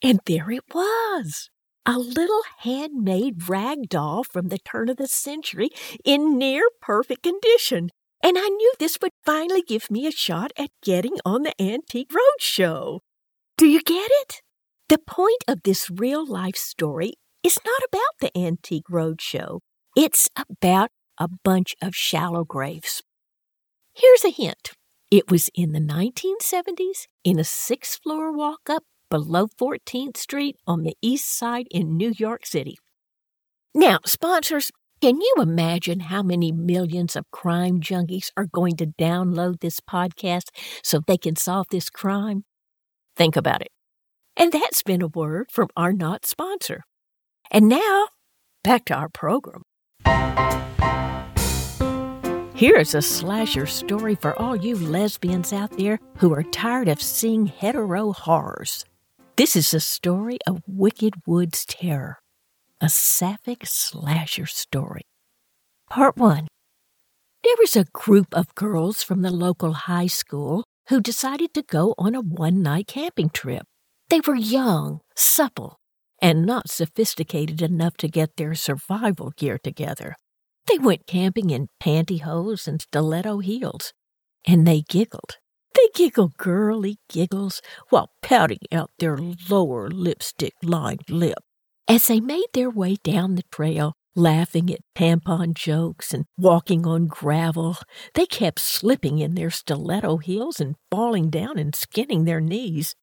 And 0.04 0.20
there 0.28 0.52
it 0.52 0.64
was 0.74 1.50
a 1.88 1.98
little 1.98 2.42
handmade 2.60 3.48
rag 3.48 3.88
doll 3.88 4.24
from 4.26 4.50
the 4.50 4.58
turn 4.58 4.90
of 4.90 4.98
the 4.98 5.08
century 5.08 5.70
in 6.04 6.38
near 6.38 6.70
perfect 6.82 7.24
condition. 7.24 7.90
And 8.22 8.38
I 8.38 8.48
knew 8.48 8.74
this 8.78 8.98
would 9.02 9.14
finally 9.26 9.62
give 9.62 9.90
me 9.90 10.06
a 10.06 10.12
shot 10.12 10.52
at 10.58 10.70
getting 10.84 11.18
on 11.26 11.44
the 11.44 11.60
Antique 11.62 12.12
Roadshow. 12.12 13.00
Do 13.58 13.66
you 13.66 13.82
get 13.82 14.10
it? 14.12 14.42
The 14.90 14.98
point 14.98 15.44
of 15.48 15.64
this 15.64 15.90
real 15.90 16.26
life 16.26 16.58
story 16.58 17.14
is 17.42 17.58
not 17.66 17.82
about 17.88 18.16
the 18.20 18.38
Antique 18.38 18.88
Roadshow. 18.92 19.60
It's 19.96 20.28
about 20.38 20.90
a 21.18 21.30
bunch 21.44 21.74
of 21.82 21.96
shallow 21.96 22.44
graves. 22.44 23.02
Here's 23.94 24.26
a 24.26 24.30
hint. 24.30 24.72
It 25.10 25.32
was 25.32 25.50
in 25.56 25.72
the 25.72 25.80
1970s 25.80 27.08
in 27.24 27.40
a 27.40 27.46
six 27.46 27.96
floor 27.96 28.36
walk 28.36 28.70
up 28.70 28.84
below 29.10 29.48
14th 29.48 30.18
Street 30.18 30.58
on 30.66 30.84
the 30.84 30.96
east 31.02 31.30
side 31.30 31.68
in 31.72 31.98
New 31.98 32.14
York 32.18 32.46
City. 32.46 32.78
Now, 33.74 34.00
sponsors, 34.06 34.72
can 35.02 35.22
you 35.22 35.36
imagine 35.40 36.00
how 36.00 36.24
many 36.24 36.52
millions 36.52 37.16
of 37.16 37.30
crime 37.32 37.80
junkies 37.80 38.32
are 38.36 38.48
going 38.48 38.76
to 38.78 38.88
download 38.88 39.60
this 39.60 39.80
podcast 39.80 40.50
so 40.84 41.00
they 41.06 41.18
can 41.18 41.36
solve 41.36 41.68
this 41.70 41.90
crime? 41.90 42.46
Think 43.16 43.36
about 43.36 43.62
it. 43.62 43.70
And 44.36 44.52
that's 44.52 44.84
been 44.84 45.02
a 45.02 45.08
word 45.08 45.52
from 45.52 45.68
our 45.78 45.94
not 45.94 46.26
sponsor. 46.26 46.84
And 47.52 47.70
now, 47.70 48.08
back 48.64 48.86
to 48.86 48.96
our 48.96 49.10
program. 49.10 49.64
Here's 52.56 52.96
a 52.96 53.04
slasher 53.04 53.68
story 53.68 54.16
for 54.16 54.34
all 54.42 54.56
you 54.56 54.76
lesbians 54.76 55.54
out 55.54 55.78
there 55.78 56.00
who 56.18 56.34
are 56.34 56.42
tired 56.42 56.88
of 56.88 57.00
seeing 57.00 57.46
hetero 57.46 58.14
horrors. 58.14 58.84
This 59.38 59.56
is 59.56 59.72
a 59.72 59.80
story 59.80 60.40
of 60.48 60.64
Wicked 60.66 61.14
Woods 61.28 61.64
terror, 61.64 62.18
a 62.82 62.90
sapphic 62.90 63.68
slasher 63.68 64.48
story. 64.48 65.04
Part 65.92 66.18
1 66.18 66.48
There 67.44 67.56
was 67.60 67.76
a 67.76 67.86
group 67.94 68.34
of 68.34 68.56
girls 68.56 69.04
from 69.04 69.22
the 69.22 69.30
local 69.30 69.74
high 69.74 70.08
school 70.08 70.64
who 70.90 71.00
decided 71.00 71.54
to 71.54 71.62
go 71.62 71.94
on 72.00 72.16
a 72.16 72.22
one 72.22 72.64
night 72.64 72.88
camping 72.88 73.30
trip. 73.30 73.62
They 74.10 74.22
were 74.26 74.36
young, 74.36 75.02
supple, 75.16 75.78
and 76.20 76.44
not 76.44 76.72
sophisticated 76.72 77.62
enough 77.62 77.96
to 77.98 78.08
get 78.08 78.38
their 78.38 78.56
survival 78.56 79.34
gear 79.38 79.60
together. 79.64 80.16
They 80.66 80.80
went 80.80 81.06
camping 81.06 81.52
in 81.52 81.68
pantyhose 81.80 82.68
and 82.68 82.82
stiletto 82.82 83.38
heels, 83.38 83.94
and 84.48 84.66
they 84.66 84.82
giggled. 84.82 85.38
They 85.78 85.90
giggle 85.94 86.34
girly 86.38 86.98
giggles 87.08 87.62
while 87.90 88.10
pouting 88.24 88.66
out 88.72 88.90
their 88.98 89.16
lower 89.48 89.90
lipstick 89.92 90.56
lined 90.64 91.08
lip. 91.08 91.38
As 91.88 92.08
they 92.08 92.20
made 92.20 92.48
their 92.54 92.72
way 92.72 92.96
down 93.04 93.36
the 93.36 93.44
trail, 93.52 93.94
laughing 94.16 94.74
at 94.74 94.80
tampon 94.96 95.54
jokes 95.54 96.16
and 96.16 96.26
walking 96.36 96.88
on 96.88 97.06
gravel, 97.06 97.78
they 98.16 98.26
kept 98.26 98.60
slipping 98.60 99.20
in 99.20 99.36
their 99.36 99.52
stiletto 99.52 100.18
heels 100.18 100.60
and 100.60 100.78
falling 100.90 101.30
down 101.30 101.60
and 101.60 101.76
skinning 101.76 102.26
their 102.26 102.42
knees. 102.42 102.96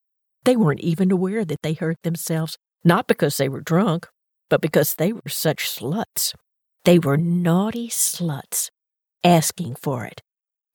They 0.45 0.57
weren't 0.57 0.81
even 0.81 1.13
aware 1.13 1.45
that 1.45 1.63
they 1.63 1.75
hurt 1.75 1.99
themselves, 2.03 2.59
not 2.83 3.07
because 3.07 3.37
they 3.37 3.49
were 3.49 3.61
drunk, 3.61 4.09
but 4.51 4.61
because 4.61 4.97
they 4.97 5.13
were 5.13 5.29
such 5.29 5.69
sluts. 5.69 6.35
They 6.85 6.99
were 6.99 7.17
naughty 7.17 7.89
sluts, 7.89 8.71
asking 9.23 9.77
for 9.77 10.05
it. 10.05 10.23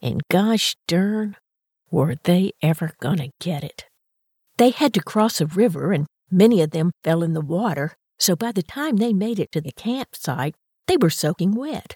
And 0.02 0.22
gosh 0.30 0.78
darn, 0.88 1.36
were 1.92 2.16
they 2.24 2.52
ever 2.62 2.94
going 3.02 3.18
to 3.18 3.32
get 3.40 3.64
it? 3.64 3.86
They 4.58 4.72
had 4.72 4.94
to 4.96 5.04
cross 5.04 5.40
a 5.40 5.46
river, 5.46 5.94
and 5.94 6.06
many 6.30 6.62
of 6.62 6.72
them 6.72 6.92
fell 7.04 7.24
in 7.24 7.34
the 7.34 7.42
water, 7.42 7.94
so 8.18 8.36
by 8.36 8.52
the 8.52 8.64
time 8.64 8.98
they 8.98 9.14
made 9.14 9.40
it 9.40 9.52
to 9.54 9.62
the 9.62 9.72
campsite, 9.72 10.56
they 10.88 10.98
were 10.98 11.10
soaking 11.10 11.56
wet. 11.56 11.96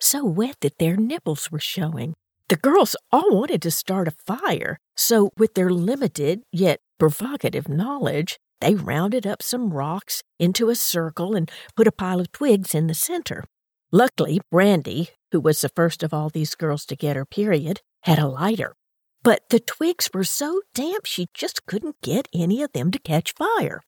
So 0.00 0.24
wet 0.24 0.56
that 0.62 0.78
their 0.78 0.96
nipples 0.96 1.50
were 1.50 1.60
showing. 1.60 2.14
The 2.48 2.56
girls 2.56 2.96
all 3.12 3.36
wanted 3.36 3.62
to 3.62 3.70
start 3.70 4.08
a 4.08 4.10
fire, 4.10 4.78
so 4.96 5.30
with 5.36 5.54
their 5.54 5.70
limited 5.70 6.42
yet 6.50 6.80
provocative 6.98 7.68
knowledge, 7.68 8.38
they 8.60 8.74
rounded 8.74 9.26
up 9.26 9.42
some 9.42 9.72
rocks 9.72 10.22
into 10.38 10.68
a 10.68 10.74
circle 10.74 11.36
and 11.36 11.50
put 11.76 11.86
a 11.86 11.92
pile 11.92 12.20
of 12.20 12.32
twigs 12.32 12.74
in 12.74 12.88
the 12.88 12.94
center. 12.94 13.44
Luckily, 13.92 14.40
Brandy, 14.50 15.10
who 15.32 15.40
was 15.40 15.60
the 15.60 15.68
first 15.68 16.02
of 16.02 16.12
all 16.12 16.28
these 16.28 16.54
girls 16.54 16.84
to 16.86 16.96
get 16.96 17.16
her 17.16 17.24
period, 17.24 17.80
had 18.02 18.18
a 18.18 18.26
lighter. 18.26 18.74
But 19.22 19.48
the 19.50 19.60
twigs 19.60 20.08
were 20.14 20.24
so 20.24 20.62
damp 20.74 21.04
she 21.04 21.28
just 21.34 21.66
couldn't 21.66 22.00
get 22.00 22.28
any 22.34 22.62
of 22.62 22.72
them 22.72 22.90
to 22.90 22.98
catch 22.98 23.34
fire. 23.34 23.82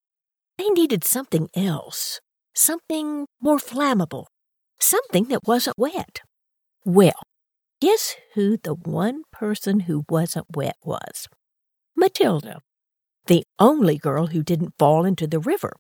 They 0.59 0.69
needed 0.69 1.05
something 1.05 1.49
else, 1.55 2.21
something 2.55 3.27
more 3.41 3.59
flammable, 3.59 4.27
something 4.79 5.25
that 5.25 5.47
wasn't 5.47 5.79
wet. 5.79 6.21
Well, 6.85 7.23
guess 7.81 8.17
who 8.35 8.59
the 8.59 8.75
one 8.75 9.23
person 9.33 9.81
who 9.81 10.05
wasn't 10.09 10.47
wet 10.55 10.77
was? 10.85 11.29
Matilda, 11.97 12.61
the 13.27 13.45
only 13.59 13.97
girl 13.97 14.29
who 14.29 14.43
didn't 14.43 14.75
fall 14.79 15.05
into 15.05 15.27
the 15.27 15.41
river. 15.41 15.73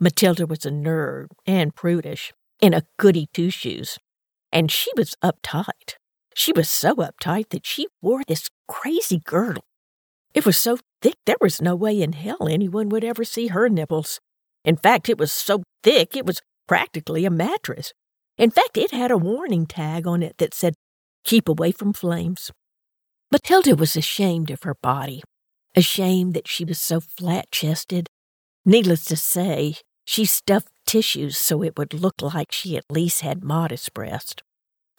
Matilda 0.00 0.46
was 0.46 0.64
a 0.64 0.70
nerd 0.70 1.26
and 1.46 1.74
prudish, 1.74 2.32
in 2.60 2.72
a 2.72 2.84
goody 2.98 3.28
two 3.32 3.50
shoes, 3.50 3.98
and 4.52 4.70
she 4.70 4.90
was 4.96 5.16
uptight. 5.22 5.96
She 6.38 6.52
was 6.52 6.70
so 6.70 6.94
uptight 6.94 7.48
that 7.48 7.66
she 7.66 7.88
wore 8.00 8.22
this 8.22 8.48
crazy 8.68 9.18
girdle. 9.18 9.64
It 10.34 10.46
was 10.46 10.56
so 10.56 10.78
thick 11.02 11.16
there 11.26 11.36
was 11.40 11.60
no 11.60 11.74
way 11.74 12.00
in 12.00 12.12
hell 12.12 12.46
anyone 12.46 12.88
would 12.90 13.02
ever 13.02 13.24
see 13.24 13.48
her 13.48 13.68
nipples. 13.68 14.20
In 14.64 14.76
fact, 14.76 15.08
it 15.08 15.18
was 15.18 15.32
so 15.32 15.64
thick 15.82 16.14
it 16.14 16.24
was 16.24 16.40
practically 16.68 17.24
a 17.24 17.30
mattress. 17.30 17.92
In 18.36 18.52
fact, 18.52 18.76
it 18.76 18.92
had 18.92 19.10
a 19.10 19.18
warning 19.18 19.66
tag 19.66 20.06
on 20.06 20.22
it 20.22 20.38
that 20.38 20.54
said, 20.54 20.74
Keep 21.24 21.48
away 21.48 21.72
from 21.72 21.92
flames. 21.92 22.52
Matilda 23.32 23.74
was 23.74 23.96
ashamed 23.96 24.52
of 24.52 24.62
her 24.62 24.76
body, 24.80 25.24
ashamed 25.74 26.34
that 26.34 26.46
she 26.46 26.64
was 26.64 26.80
so 26.80 27.00
flat 27.00 27.50
chested. 27.50 28.06
Needless 28.64 29.04
to 29.06 29.16
say, 29.16 29.74
she 30.04 30.24
stuffed 30.24 30.70
tissues 30.86 31.36
so 31.36 31.64
it 31.64 31.76
would 31.76 31.92
look 31.92 32.22
like 32.22 32.52
she 32.52 32.76
at 32.76 32.84
least 32.88 33.22
had 33.22 33.42
modest 33.42 33.92
breast. 33.92 34.44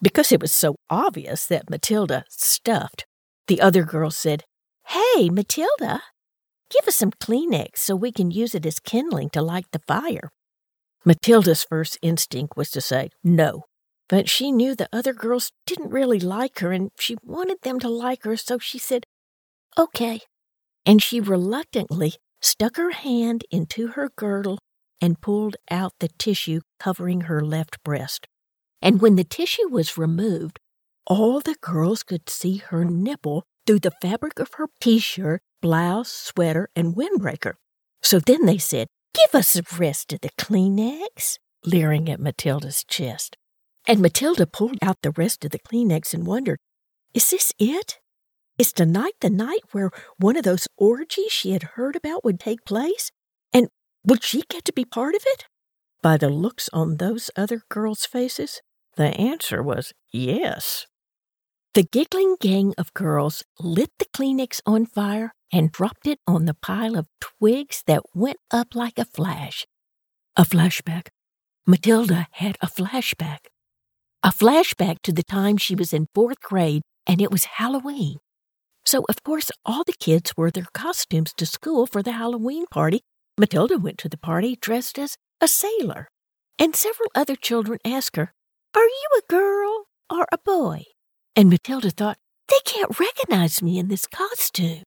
Because 0.01 0.31
it 0.31 0.41
was 0.41 0.53
so 0.53 0.75
obvious 0.89 1.45
that 1.47 1.69
Matilda 1.69 2.23
stuffed, 2.29 3.05
the 3.47 3.59
other 3.59 3.83
girls 3.83 4.15
said, 4.15 4.43
Hey, 4.87 5.29
Matilda, 5.29 6.01
give 6.69 6.87
us 6.87 6.95
some 6.95 7.11
Kleenex 7.11 7.79
so 7.79 7.95
we 7.95 8.11
can 8.11 8.31
use 8.31 8.55
it 8.55 8.65
as 8.65 8.79
kindling 8.79 9.29
to 9.31 9.41
light 9.41 9.65
the 9.71 9.81
fire. 9.87 10.31
Matilda's 11.05 11.63
first 11.63 11.97
instinct 12.01 12.55
was 12.55 12.71
to 12.71 12.81
say 12.81 13.09
no, 13.23 13.63
but 14.07 14.29
she 14.29 14.51
knew 14.51 14.73
the 14.73 14.89
other 14.93 15.13
girls 15.13 15.51
didn't 15.65 15.91
really 15.91 16.19
like 16.19 16.59
her 16.59 16.71
and 16.71 16.91
she 16.97 17.17
wanted 17.23 17.57
them 17.63 17.79
to 17.79 17.89
like 17.89 18.23
her, 18.23 18.37
so 18.37 18.57
she 18.57 18.77
said, 18.79 19.05
Okay. 19.77 20.21
And 20.85 21.03
she 21.03 21.19
reluctantly 21.19 22.13
stuck 22.41 22.77
her 22.77 22.91
hand 22.91 23.43
into 23.51 23.89
her 23.89 24.09
girdle 24.15 24.59
and 25.01 25.21
pulled 25.21 25.57
out 25.69 25.93
the 25.99 26.09
tissue 26.17 26.61
covering 26.79 27.21
her 27.21 27.41
left 27.43 27.83
breast 27.83 28.27
and 28.81 29.01
when 29.01 29.15
the 29.15 29.23
tissue 29.23 29.67
was 29.67 29.97
removed, 29.97 30.59
all 31.05 31.39
the 31.39 31.55
girls 31.61 32.03
could 32.03 32.29
see 32.29 32.57
her 32.57 32.85
nipple 32.85 33.43
through 33.65 33.79
the 33.79 33.91
fabric 34.01 34.39
of 34.39 34.53
her 34.55 34.67
t 34.79 34.99
shirt, 34.99 35.41
blouse, 35.61 36.11
sweater, 36.11 36.69
and 36.75 36.95
windbreaker. 36.95 37.53
So 38.01 38.19
then 38.19 38.45
they 38.45 38.57
said, 38.57 38.87
Give 39.13 39.39
us 39.39 39.53
the 39.53 39.65
rest 39.77 40.13
of 40.13 40.21
the 40.21 40.29
Kleenex, 40.37 41.39
leering 41.65 42.09
at 42.09 42.19
Matilda's 42.19 42.83
chest. 42.83 43.35
And 43.87 43.99
Matilda 43.99 44.45
pulled 44.45 44.77
out 44.81 44.97
the 45.01 45.11
rest 45.11 45.43
of 45.43 45.51
the 45.51 45.59
Kleenex 45.59 46.13
and 46.13 46.25
wondered, 46.25 46.59
Is 47.13 47.29
this 47.31 47.51
it? 47.57 47.97
Is 48.57 48.71
tonight 48.71 49.13
the 49.19 49.29
night 49.29 49.61
where 49.71 49.89
one 50.17 50.37
of 50.37 50.43
those 50.43 50.67
orgies 50.77 51.31
she 51.31 51.51
had 51.51 51.63
heard 51.75 51.95
about 51.95 52.23
would 52.23 52.39
take 52.39 52.65
place? 52.65 53.09
And 53.53 53.69
would 54.05 54.23
she 54.23 54.43
get 54.49 54.65
to 54.65 54.73
be 54.73 54.85
part 54.85 55.15
of 55.15 55.23
it? 55.25 55.45
By 56.01 56.17
the 56.17 56.29
looks 56.29 56.69
on 56.71 56.97
those 56.97 57.31
other 57.35 57.63
girls' 57.69 58.05
faces, 58.05 58.61
the 58.99 59.17
answer 59.17 59.63
was 59.63 59.93
yes. 60.11 60.85
The 61.73 61.83
giggling 61.83 62.35
gang 62.41 62.73
of 62.77 62.93
girls 62.93 63.45
lit 63.57 63.91
the 63.97 64.05
Kleenex 64.13 64.59
on 64.65 64.85
fire 64.85 65.31
and 65.53 65.71
dropped 65.71 66.05
it 66.05 66.19
on 66.27 66.43
the 66.43 66.53
pile 66.53 66.97
of 66.97 67.07
twigs 67.21 67.81
that 67.87 68.03
went 68.13 68.39
up 68.51 68.75
like 68.75 68.99
a 68.99 69.05
flash. 69.05 69.65
A 70.35 70.43
flashback. 70.43 71.07
Matilda 71.65 72.27
had 72.31 72.57
a 72.61 72.67
flashback. 72.67 73.47
A 74.21 74.31
flashback 74.31 74.97
to 75.03 75.13
the 75.13 75.23
time 75.23 75.55
she 75.55 75.75
was 75.75 75.93
in 75.93 76.07
fourth 76.13 76.41
grade 76.41 76.81
and 77.07 77.21
it 77.21 77.31
was 77.31 77.45
Halloween. 77.45 78.17
So, 78.85 79.05
of 79.07 79.23
course, 79.23 79.49
all 79.65 79.85
the 79.85 79.95
kids 79.97 80.33
wore 80.35 80.51
their 80.51 80.67
costumes 80.73 81.31
to 81.37 81.45
school 81.45 81.87
for 81.87 82.03
the 82.03 82.11
Halloween 82.11 82.65
party. 82.69 82.99
Matilda 83.37 83.77
went 83.77 83.97
to 83.99 84.09
the 84.09 84.17
party 84.17 84.57
dressed 84.59 84.99
as 84.99 85.15
a 85.39 85.47
sailor. 85.47 86.09
And 86.61 86.75
several 86.75 87.09
other 87.15 87.37
children 87.37 87.79
asked 87.85 88.17
her, 88.17 88.33
Are 88.75 88.81
you 88.83 89.07
a 89.17 89.31
girl 89.31 89.85
or 90.09 90.27
a 90.31 90.37
boy? 90.37 90.83
And 91.35 91.49
Matilda 91.49 91.89
thought, 91.89 92.17
They 92.49 92.59
can't 92.65 92.99
recognize 92.99 93.61
me 93.61 93.79
in 93.79 93.87
this 93.87 94.05
costume. 94.05 94.83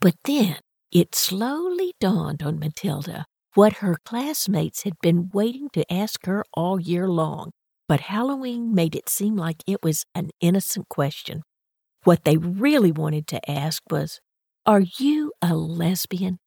But 0.00 0.14
then 0.24 0.56
it 0.92 1.14
slowly 1.14 1.94
dawned 2.00 2.42
on 2.42 2.58
Matilda 2.58 3.26
what 3.54 3.74
her 3.74 3.96
classmates 4.04 4.82
had 4.82 4.94
been 5.02 5.30
waiting 5.32 5.68
to 5.72 5.92
ask 5.92 6.26
her 6.26 6.44
all 6.54 6.78
year 6.78 7.08
long. 7.08 7.50
But 7.88 8.00
Halloween 8.00 8.74
made 8.74 8.94
it 8.94 9.08
seem 9.08 9.36
like 9.36 9.62
it 9.66 9.82
was 9.82 10.04
an 10.14 10.30
innocent 10.40 10.88
question. 10.88 11.42
What 12.04 12.24
they 12.24 12.36
really 12.36 12.92
wanted 12.92 13.26
to 13.28 13.50
ask 13.50 13.82
was, 13.90 14.20
Are 14.66 14.82
you 14.98 15.32
a 15.42 15.54
lesbian? 15.54 16.38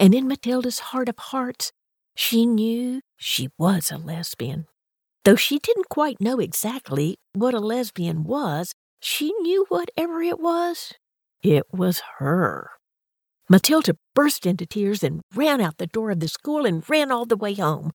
And 0.00 0.14
in 0.14 0.26
Matilda's 0.26 0.80
heart 0.90 1.08
of 1.08 1.18
hearts, 1.18 1.70
she 2.16 2.46
knew 2.46 3.00
she 3.16 3.50
was 3.58 3.92
a 3.92 3.98
lesbian. 3.98 4.66
Though 5.24 5.36
she 5.36 5.58
didn't 5.58 5.88
quite 5.88 6.20
know 6.20 6.38
exactly 6.38 7.16
what 7.32 7.54
a 7.54 7.60
lesbian 7.60 8.24
was, 8.24 8.74
she 9.00 9.32
knew 9.40 9.64
whatever 9.68 10.22
it 10.22 10.38
was, 10.38 10.92
it 11.42 11.64
was 11.72 12.02
her. 12.18 12.70
Matilda 13.48 13.96
burst 14.14 14.46
into 14.46 14.66
tears 14.66 15.02
and 15.02 15.22
ran 15.34 15.60
out 15.60 15.78
the 15.78 15.86
door 15.86 16.10
of 16.10 16.20
the 16.20 16.28
school 16.28 16.64
and 16.66 16.88
ran 16.88 17.10
all 17.10 17.26
the 17.26 17.36
way 17.36 17.54
home. 17.54 17.90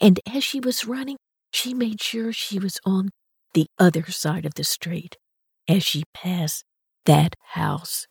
And 0.00 0.20
as 0.32 0.44
she 0.44 0.60
was 0.60 0.84
running, 0.84 1.16
she 1.52 1.74
made 1.74 2.00
sure 2.00 2.32
she 2.32 2.58
was 2.58 2.78
on 2.84 3.10
the 3.54 3.66
other 3.78 4.10
side 4.10 4.46
of 4.46 4.54
the 4.54 4.64
street 4.64 5.16
as 5.68 5.84
she 5.84 6.04
passed 6.14 6.64
that 7.06 7.34
house. 7.52 8.06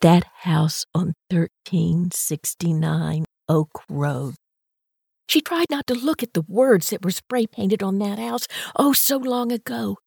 That 0.00 0.24
house 0.40 0.84
on 0.94 1.14
1369 1.30 3.24
Oak 3.48 3.82
Road. 3.88 4.34
She 5.26 5.40
tried 5.40 5.70
not 5.70 5.86
to 5.88 5.94
look 5.94 6.22
at 6.22 6.34
the 6.34 6.44
words 6.46 6.90
that 6.90 7.04
were 7.04 7.10
spray 7.10 7.46
painted 7.46 7.82
on 7.82 7.98
that 7.98 8.18
house 8.18 8.46
oh 8.76 8.92
so 8.92 9.16
long 9.16 9.52
ago. 9.52 9.98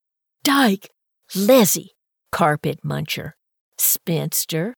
Dyke, 0.43 0.89
Leslie, 1.35 1.91
carpet 2.31 2.79
muncher, 2.83 3.33
spinster. 3.77 4.73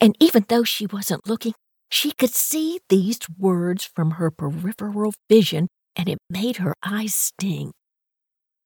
And 0.00 0.16
even 0.20 0.46
though 0.48 0.64
she 0.64 0.86
wasn't 0.86 1.26
looking, 1.26 1.54
she 1.90 2.12
could 2.12 2.34
see 2.34 2.80
these 2.88 3.18
words 3.38 3.84
from 3.84 4.12
her 4.12 4.30
peripheral 4.30 5.12
vision, 5.28 5.68
and 5.96 6.08
it 6.08 6.18
made 6.30 6.58
her 6.58 6.74
eyes 6.84 7.14
sting. 7.14 7.72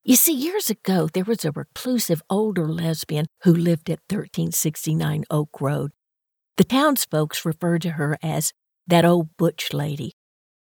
You 0.03 0.15
see, 0.15 0.33
years 0.33 0.69
ago, 0.69 1.09
there 1.11 1.23
was 1.23 1.43
a 1.43 1.51
reclusive 1.51 2.21
older 2.29 2.67
lesbian 2.67 3.25
who 3.43 3.53
lived 3.53 3.89
at 3.89 3.99
1369 4.07 5.23
Oak 5.31 5.59
Road. 5.59 5.91
The 6.57 6.63
townsfolk 6.63 7.33
referred 7.43 7.81
to 7.81 7.91
her 7.91 8.15
as 8.21 8.53
that 8.85 9.03
old 9.03 9.35
butch 9.35 9.73
lady, 9.73 10.13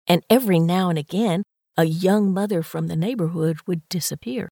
and 0.07 0.23
every 0.29 0.59
now 0.59 0.89
and 0.89 0.99
again 0.99 1.45
a 1.77 1.85
young 1.85 2.33
mother 2.33 2.63
from 2.63 2.87
the 2.87 2.97
neighborhood 2.97 3.59
would 3.67 3.89
disappear, 3.89 4.49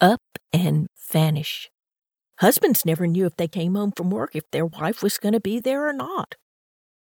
up 0.00 0.20
and 0.52 0.86
vanish. 1.10 1.68
Husbands 2.38 2.84
never 2.84 3.06
knew 3.06 3.26
if 3.26 3.36
they 3.36 3.48
came 3.48 3.74
home 3.74 3.92
from 3.96 4.10
work 4.10 4.30
if 4.34 4.44
their 4.52 4.66
wife 4.66 5.02
was 5.02 5.18
going 5.18 5.32
to 5.32 5.40
be 5.40 5.58
there 5.58 5.88
or 5.88 5.92
not. 5.92 6.36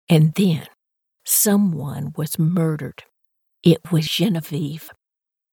And 0.08 0.34
then 0.36 0.68
someone 1.26 2.14
was 2.16 2.40
murdered. 2.40 3.04
It 3.64 3.92
was 3.92 4.08
Genevieve. 4.08 4.90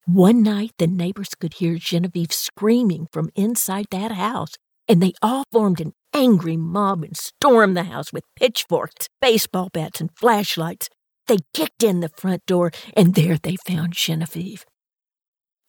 One 0.07 0.43
night, 0.43 0.73
the 0.79 0.87
neighbors 0.87 1.31
could 1.41 1.55
hear 1.55 1.77
Genevieve 1.77 2.33
screaming 2.33 3.09
from 3.11 3.31
inside 3.35 3.87
that 3.91 4.13
house, 4.13 4.53
and 4.87 5.03
they 5.03 5.15
all 5.23 5.45
formed 5.51 5.81
an 5.81 5.95
angry 6.13 6.57
mob 6.57 7.03
and 7.03 7.17
stormed 7.17 7.77
the 7.77 7.85
house 7.85 8.13
with 8.13 8.23
pitchforks, 8.37 9.09
baseball 9.21 9.71
bats, 9.73 10.01
and 10.01 10.11
flashlights. 10.17 10.89
They 11.27 11.39
kicked 11.55 11.83
in 11.83 12.01
the 12.01 12.11
front 12.11 12.45
door, 12.47 12.71
and 12.97 13.15
there 13.15 13.39
they 13.39 13.57
found 13.57 13.95
Genevieve. 13.95 14.67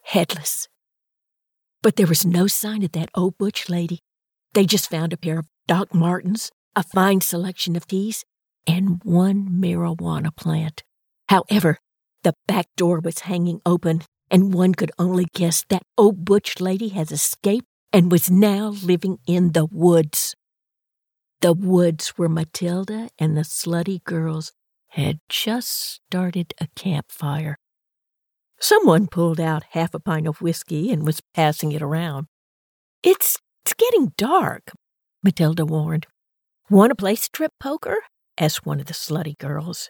Headless. 0.04 0.68
But 1.82 1.96
there 1.96 2.08
was 2.08 2.26
no 2.26 2.48
sign 2.48 2.84
of 2.84 2.92
that 2.92 3.10
old 3.16 3.38
butch 3.38 3.70
lady. 3.70 4.00
They 4.54 4.66
just 4.66 4.90
found 4.90 5.14
a 5.14 5.18
pair 5.18 5.40
of 5.40 5.48
Doc 5.68 5.94
Martens, 5.94 6.52
a 6.76 6.84
fine 6.84 7.22
selection 7.22 7.76
of 7.76 7.88
teas, 7.88 8.26
and 8.68 9.02
one 9.04 9.48
marijuana 9.50 10.36
plant. 10.36 10.84
However, 11.30 11.78
the 12.24 12.34
back 12.48 12.68
door 12.76 13.00
was 13.00 13.20
hanging 13.20 13.62
open, 13.66 14.02
and 14.30 14.54
one 14.54 14.74
could 14.74 14.92
only 14.98 15.26
guess 15.34 15.64
that 15.70 15.84
old 15.98 16.26
butch 16.26 16.60
lady 16.60 16.90
has 16.90 17.12
escaped 17.12 17.68
and 17.94 18.12
was 18.12 18.30
now 18.30 18.70
living 18.70 19.20
in 19.26 19.54
the 19.54 19.66
woods. 19.66 20.36
The 21.42 21.54
woods 21.54 22.10
where 22.18 22.30
Matilda 22.30 23.10
and 23.20 23.38
the 23.38 23.42
slutty 23.42 24.04
girls 24.04 24.52
had 24.96 25.20
just 25.28 25.70
started 25.70 26.54
a 26.62 26.68
campfire. 26.74 27.58
Someone 28.62 29.08
pulled 29.08 29.42
out 29.42 29.64
half 29.72 29.94
a 29.94 30.00
pint 30.00 30.26
of 30.26 30.42
whiskey 30.42 30.90
and 30.90 31.06
was 31.06 31.20
passing 31.34 31.74
it 31.74 31.82
around. 31.82 32.28
It's, 33.04 33.38
it's 33.66 33.74
getting 33.74 34.14
dark, 34.18 34.72
Matilda 35.22 35.66
warned. 35.66 36.08
Want 36.70 36.92
to 36.92 36.96
play 36.96 37.16
strip 37.16 37.52
poker? 37.60 37.98
asked 38.40 38.66
one 38.66 38.80
of 38.80 38.86
the 38.86 38.94
slutty 38.94 39.38
girls. 39.38 39.90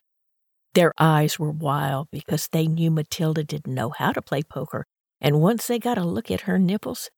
Their 0.74 0.91
eyes 1.00 1.38
were 1.38 1.52
wild 1.52 2.08
because 2.12 2.50
they 2.52 2.65
knew 2.65 2.89
Matilda 2.89 3.44
didn't 3.44 3.74
know 3.74 3.91
how 3.96 4.12
to 4.12 4.24
play 4.24 4.41
poker, 4.41 4.86
and 5.22 5.39
once 5.39 5.68
they 5.68 5.78
got 5.78 6.00
a 6.00 6.04
look 6.04 6.32
at 6.32 6.41
her 6.41 6.58
nipples, 6.58 7.12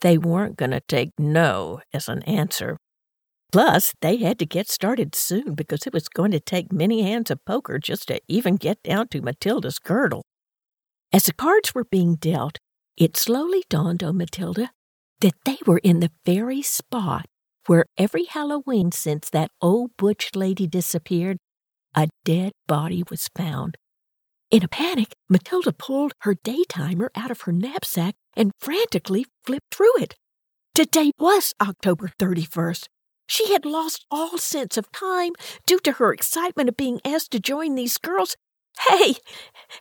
they 0.00 0.18
weren't 0.18 0.56
going 0.56 0.72
to 0.72 0.82
take 0.88 1.10
no 1.18 1.80
as 1.94 2.08
an 2.08 2.22
answer. 2.24 2.78
Plus, 3.50 3.94
they 4.02 4.18
had 4.18 4.38
to 4.38 4.46
get 4.46 4.68
started 4.68 5.14
soon 5.14 5.54
because 5.54 5.86
it 5.86 5.92
was 5.92 6.08
going 6.08 6.30
to 6.32 6.40
take 6.40 6.72
many 6.72 7.02
hands 7.02 7.30
of 7.30 7.44
poker 7.44 7.78
just 7.78 8.08
to 8.08 8.20
even 8.28 8.56
get 8.56 8.82
down 8.82 9.08
to 9.08 9.22
Matilda's 9.22 9.78
girdle. 9.78 10.22
As 11.12 11.24
the 11.24 11.32
cards 11.32 11.74
were 11.74 11.86
being 11.90 12.16
dealt, 12.16 12.58
it 12.96 13.16
slowly 13.16 13.64
dawned 13.70 14.02
on 14.02 14.18
Matilda 14.18 14.70
that 15.20 15.34
they 15.44 15.58
were 15.66 15.78
in 15.78 16.00
the 16.00 16.10
very 16.26 16.60
spot 16.62 17.26
where 17.68 17.84
every 17.98 18.24
Halloween 18.24 18.90
since 18.90 19.28
that 19.30 19.50
old 19.60 19.90
butch 19.98 20.30
lady 20.34 20.66
disappeared, 20.66 21.36
a 21.94 22.08
dead 22.24 22.52
body 22.66 23.04
was 23.10 23.28
found. 23.36 23.76
In 24.50 24.64
a 24.64 24.68
panic, 24.68 25.14
Matilda 25.28 25.72
pulled 25.72 26.12
her 26.20 26.34
day 26.42 26.64
timer 26.68 27.10
out 27.14 27.30
of 27.30 27.42
her 27.42 27.52
knapsack 27.52 28.14
and 28.34 28.52
frantically 28.58 29.26
flipped 29.44 29.74
through 29.74 29.96
it. 29.98 30.14
Today 30.74 31.12
was 31.18 31.52
October 31.60 32.10
31st, 32.18 32.86
she 33.28 33.52
had 33.52 33.64
lost 33.64 34.06
all 34.10 34.38
sense 34.38 34.76
of 34.76 34.90
time 34.90 35.32
due 35.66 35.78
to 35.80 35.92
her 35.92 36.12
excitement 36.12 36.68
of 36.68 36.76
being 36.76 37.00
asked 37.04 37.30
to 37.32 37.38
join 37.38 37.74
these 37.74 37.98
girls. 37.98 38.36
Hey, 38.88 39.14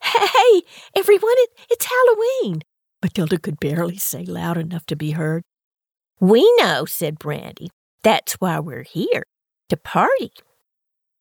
hey, 0.04 0.62
everyone, 0.96 1.34
it, 1.38 1.50
it's 1.70 1.86
Halloween. 1.86 2.62
Matilda 3.02 3.40
could 3.40 3.60
barely 3.60 3.98
say 3.98 4.26
loud 4.26 4.58
enough 4.58 4.86
to 4.88 4.96
be 4.96 5.12
heard. 5.12 5.44
We 6.20 6.52
know, 6.58 6.86
said 6.86 7.20
Brandy. 7.20 7.70
That's 8.04 8.34
why 8.34 8.60
we're 8.60 8.84
here, 8.84 9.24
to 9.70 9.78
party. 9.78 10.32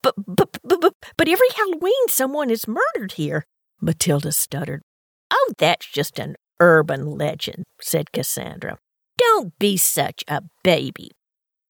But, 0.03 0.15
but, 0.27 0.59
but, 0.65 0.81
but, 0.81 0.95
but 1.17 1.29
every 1.29 1.49
Halloween 1.55 2.09
someone 2.09 2.51
is 2.51 2.67
murdered 2.67 3.13
here, 3.13 3.45
Matilda 3.81 4.33
stuttered. 4.33 4.83
Oh, 5.31 5.53
that's 5.59 5.87
just 5.87 6.19
an 6.19 6.37
urban 6.61 7.07
legend, 7.07 7.65
said 7.81 8.13
Cassandra. 8.13 8.79
Don't 9.19 9.59
be 9.59 9.77
such 9.77 10.25
a 10.29 10.43
baby. 10.63 11.11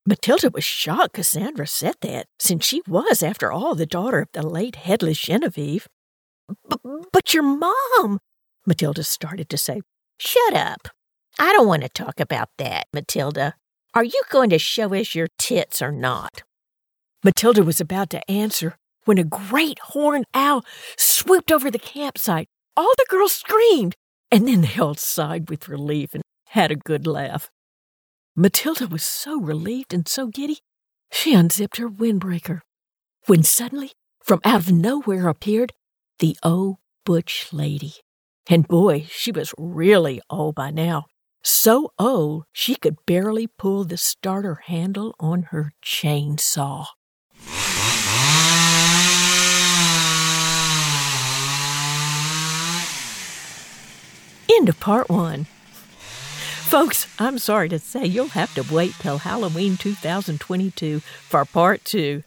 Matilda 0.09 0.51
was 0.51 0.63
shocked 0.63 1.15
Cassandra 1.15 1.67
said 1.67 1.97
that, 2.01 2.29
since 2.39 2.65
she 2.65 2.81
was, 2.87 3.25
after 3.25 3.51
all, 3.51 3.75
the 3.75 3.87
daughter 3.87 4.21
of 4.21 4.29
the 4.33 4.47
late 4.47 4.77
headless 4.77 5.19
Genevieve. 5.19 5.89
But 7.13 7.35
your 7.35 7.43
mom, 7.43 8.21
Matilda 8.65 9.03
started 9.03 9.49
to 9.49 9.59
say. 9.59 9.81
Shut 10.19 10.55
up. 10.55 10.89
I 11.41 11.53
don't 11.53 11.67
want 11.67 11.83
to 11.83 11.89
talk 11.89 12.21
about 12.21 12.51
that, 12.59 12.87
Matilda. 12.95 13.55
Are 13.95 14.05
you 14.05 14.23
going 14.31 14.51
to 14.51 14.61
show 14.61 14.95
us 14.95 15.17
your 15.17 15.27
tits 15.39 15.83
or 15.83 15.91
not? 15.91 16.45
Matilda 17.25 17.65
was 17.65 17.81
about 17.81 18.11
to 18.11 18.31
answer 18.31 18.77
when 19.07 19.19
a 19.19 19.25
great 19.25 19.81
horned 19.81 20.27
owl 20.35 20.65
swooped 20.97 21.51
over 21.51 21.69
the 21.69 21.81
campsite. 21.81 22.47
All 22.77 22.93
the 22.97 23.07
girls 23.09 23.33
screamed, 23.33 23.97
and 24.31 24.47
then 24.47 24.61
they 24.61 24.79
all 24.81 24.95
sighed 24.95 25.51
with 25.51 25.69
relief 25.69 26.15
and 26.15 26.23
had 26.51 26.71
a 26.71 26.77
good 26.77 27.09
laugh. 27.09 27.51
Matilda 28.39 28.87
was 28.87 29.03
so 29.03 29.41
relieved 29.41 29.95
and 29.95 30.07
so 30.07 30.27
giddy, 30.27 30.59
she 31.11 31.33
unzipped 31.33 31.79
her 31.79 31.89
windbreaker. 31.89 32.61
When 33.25 33.43
suddenly, 33.43 33.93
from 34.23 34.43
out 34.45 34.61
of 34.61 34.71
nowhere 34.71 35.29
appeared 35.29 35.73
the 36.19 36.37
old 36.43 36.77
butch 37.07 37.49
lady. 37.51 37.95
And 38.47 38.69
boy, 38.69 39.07
she 39.09 39.33
was 39.33 39.55
really 39.57 40.21
old 40.29 40.55
by 40.55 40.71
now. 40.71 41.07
So 41.43 41.93
old 41.99 42.45
she 42.53 42.75
could 42.75 42.97
barely 43.07 43.47
pull 43.47 43.85
the 43.85 43.97
starter 43.97 44.57
handle 44.67 45.15
on 45.19 45.45
her 45.45 45.73
chainsaw. 45.83 46.89
End 54.53 54.69
of 54.69 54.79
part 54.79 55.09
one. 55.09 55.47
Folks, 56.67 57.07
I'm 57.21 57.39
sorry 57.39 57.69
to 57.69 57.79
say 57.79 58.05
you'll 58.05 58.35
have 58.35 58.53
to 58.55 58.75
wait 58.75 58.93
till 58.99 59.19
Halloween 59.19 59.77
2022 59.77 60.99
for 60.99 61.45
part 61.45 61.85
two. 61.85 62.25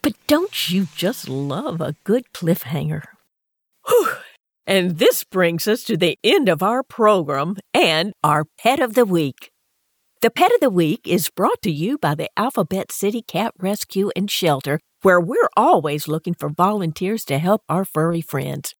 But 0.00 0.14
don't 0.28 0.70
you 0.70 0.86
just 0.94 1.28
love 1.28 1.80
a 1.80 1.96
good 2.04 2.32
cliffhanger? 2.32 3.02
Whew. 3.88 4.10
And 4.64 4.98
this 4.98 5.24
brings 5.24 5.66
us 5.66 5.82
to 5.84 5.96
the 5.96 6.16
end 6.22 6.48
of 6.48 6.62
our 6.62 6.84
program 6.84 7.56
and 7.74 8.12
our 8.22 8.44
Pet 8.58 8.78
of 8.78 8.94
the 8.94 9.04
Week. 9.04 9.50
The 10.22 10.30
Pet 10.30 10.52
of 10.54 10.60
the 10.60 10.70
Week 10.70 11.00
is 11.04 11.28
brought 11.28 11.60
to 11.62 11.70
you 11.70 11.98
by 11.98 12.14
the 12.14 12.30
Alphabet 12.36 12.92
City 12.92 13.22
Cat 13.22 13.52
Rescue 13.58 14.12
and 14.14 14.30
Shelter, 14.30 14.78
where 15.02 15.20
we're 15.20 15.50
always 15.56 16.06
looking 16.06 16.34
for 16.34 16.48
volunteers 16.48 17.24
to 17.24 17.38
help 17.38 17.62
our 17.68 17.84
furry 17.84 18.20
friends. 18.20 18.72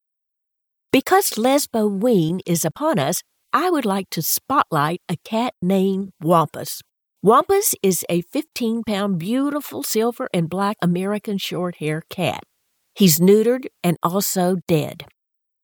Because 0.92 1.30
Lesboween 1.30 2.40
is 2.46 2.64
upon 2.64 3.00
us, 3.00 3.22
I 3.56 3.70
would 3.70 3.86
like 3.86 4.10
to 4.10 4.20
spotlight 4.20 5.00
a 5.08 5.16
cat 5.24 5.54
named 5.62 6.10
Wampus. 6.20 6.82
Wampus 7.22 7.76
is 7.84 8.04
a 8.10 8.22
15 8.22 8.82
pound 8.82 9.20
beautiful 9.20 9.84
silver 9.84 10.28
and 10.34 10.50
black 10.50 10.76
American 10.82 11.38
short 11.38 11.76
hair 11.76 12.02
cat. 12.10 12.42
He's 12.96 13.20
neutered 13.20 13.66
and 13.84 13.96
also 14.02 14.56
dead. 14.66 15.04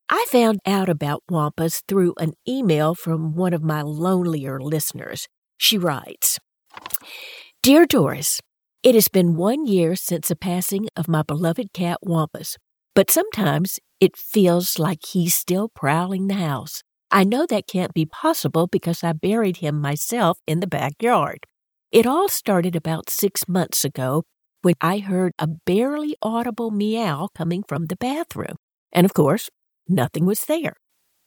I 0.08 0.24
found 0.28 0.60
out 0.64 0.88
about 0.88 1.24
Wampus 1.28 1.82
through 1.88 2.14
an 2.18 2.34
email 2.48 2.94
from 2.94 3.34
one 3.34 3.52
of 3.52 3.64
my 3.64 3.82
lonelier 3.82 4.60
listeners. 4.60 5.26
She 5.58 5.76
writes 5.76 6.38
Dear 7.60 7.86
Doris, 7.86 8.40
it 8.84 8.94
has 8.94 9.08
been 9.08 9.34
one 9.34 9.66
year 9.66 9.96
since 9.96 10.28
the 10.28 10.36
passing 10.36 10.86
of 10.94 11.08
my 11.08 11.22
beloved 11.22 11.72
cat 11.72 11.98
Wampus, 12.02 12.56
but 12.94 13.10
sometimes 13.10 13.80
it 13.98 14.16
feels 14.16 14.78
like 14.78 15.00
he's 15.08 15.34
still 15.34 15.68
prowling 15.68 16.28
the 16.28 16.34
house. 16.34 16.84
I 17.10 17.24
know 17.24 17.46
that 17.48 17.66
can't 17.66 17.92
be 17.94 18.06
possible 18.06 18.66
because 18.66 19.02
I 19.02 19.12
buried 19.12 19.58
him 19.58 19.80
myself 19.80 20.38
in 20.46 20.60
the 20.60 20.66
backyard. 20.66 21.46
It 21.90 22.06
all 22.06 22.28
started 22.28 22.76
about 22.76 23.10
six 23.10 23.48
months 23.48 23.84
ago 23.84 24.24
when 24.62 24.74
I 24.80 24.98
heard 24.98 25.32
a 25.38 25.46
barely 25.48 26.16
audible 26.22 26.70
meow 26.70 27.28
coming 27.34 27.64
from 27.66 27.86
the 27.86 27.96
bathroom. 27.96 28.56
And 28.92 29.04
of 29.04 29.14
course, 29.14 29.48
nothing 29.88 30.24
was 30.24 30.44
there. 30.44 30.74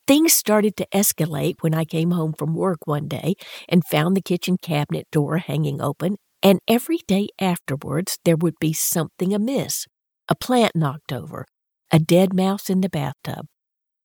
Things 0.07 0.33
started 0.33 0.77
to 0.77 0.87
escalate 0.93 1.55
when 1.61 1.73
I 1.73 1.85
came 1.85 2.11
home 2.11 2.33
from 2.33 2.55
work 2.55 2.79
one 2.85 3.07
day 3.07 3.35
and 3.69 3.85
found 3.85 4.17
the 4.17 4.21
kitchen 4.21 4.57
cabinet 4.61 5.07
door 5.11 5.37
hanging 5.39 5.81
open, 5.81 6.17
and 6.43 6.59
every 6.67 6.99
day 7.07 7.29
afterwards 7.39 8.19
there 8.25 8.37
would 8.37 8.55
be 8.59 8.73
something 8.73 9.33
amiss 9.33 9.85
a 10.29 10.35
plant 10.35 10.75
knocked 10.75 11.13
over, 11.13 11.45
a 11.91 11.99
dead 11.99 12.33
mouse 12.33 12.69
in 12.69 12.81
the 12.81 12.89
bathtub. 12.89 13.45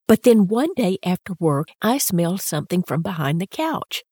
But 0.09 0.25
then 0.25 0.49
one 0.49 0.75
day 0.75 0.99
after 1.05 1.35
work, 1.39 1.69
I 1.81 1.99
smelled 1.99 2.41
something 2.41 2.83
from 2.83 3.03
behind 3.03 3.41
the 3.41 3.47
couch. 3.47 4.03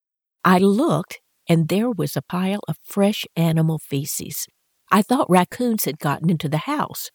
I 0.44 0.58
looked, 0.58 1.18
and 1.48 1.68
there 1.68 1.90
was 1.90 2.16
a 2.16 2.22
pile 2.22 2.60
of 2.68 2.76
fresh 2.84 3.26
animal 3.34 3.80
feces. 3.80 4.46
I 4.92 5.02
thought 5.02 5.28
raccoons 5.28 5.84
had 5.86 5.98
gotten 5.98 6.30
into 6.30 6.48
the 6.48 6.58
house. 6.58 7.10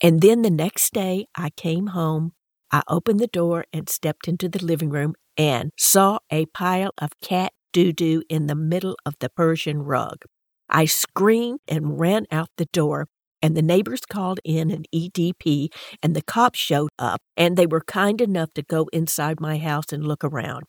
And 0.00 0.20
then 0.20 0.42
the 0.42 0.50
next 0.50 0.92
day, 0.92 1.26
I 1.34 1.50
came 1.50 1.88
home 1.88 2.32
I 2.70 2.82
opened 2.88 3.20
the 3.20 3.28
door 3.28 3.64
and 3.72 3.88
stepped 3.88 4.28
into 4.28 4.48
the 4.48 4.64
living 4.64 4.90
room 4.90 5.14
and 5.36 5.70
saw 5.78 6.18
a 6.30 6.46
pile 6.46 6.90
of 6.98 7.10
cat 7.22 7.52
doo 7.72 7.92
doo 7.92 8.22
in 8.28 8.46
the 8.46 8.54
middle 8.54 8.96
of 9.06 9.14
the 9.20 9.28
Persian 9.28 9.82
rug. 9.82 10.24
I 10.68 10.86
screamed 10.86 11.60
and 11.68 11.98
ran 12.00 12.26
out 12.30 12.48
the 12.56 12.66
door, 12.72 13.06
and 13.42 13.56
the 13.56 13.62
neighbors 13.62 14.00
called 14.08 14.40
in 14.44 14.70
an 14.70 14.84
EDP, 14.94 15.68
and 16.02 16.14
the 16.14 16.22
cops 16.22 16.58
showed 16.58 16.90
up, 16.98 17.20
and 17.36 17.56
they 17.56 17.66
were 17.66 17.82
kind 17.82 18.20
enough 18.20 18.52
to 18.54 18.62
go 18.62 18.86
inside 18.92 19.40
my 19.40 19.58
house 19.58 19.92
and 19.92 20.06
look 20.06 20.24
around. 20.24 20.64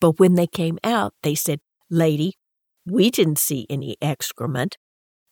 But 0.00 0.18
when 0.18 0.34
they 0.34 0.46
came 0.46 0.78
out, 0.84 1.14
they 1.22 1.34
said, 1.34 1.60
Lady, 1.90 2.34
we 2.86 3.10
didn't 3.10 3.38
see 3.38 3.66
any 3.68 3.96
excrement. 4.00 4.76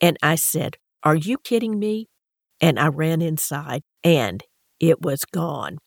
And 0.01 0.17
I 0.23 0.35
said, 0.35 0.77
Are 1.03 1.17
you 1.17 1.39
kidding 1.39 1.79
me? 1.79 2.09
And 2.61 2.79
I 2.79 2.89
ran 2.89 3.23
inside, 3.23 3.83
and 4.03 4.43
it 4.81 5.03
was 5.03 5.25
gone. 5.25 5.79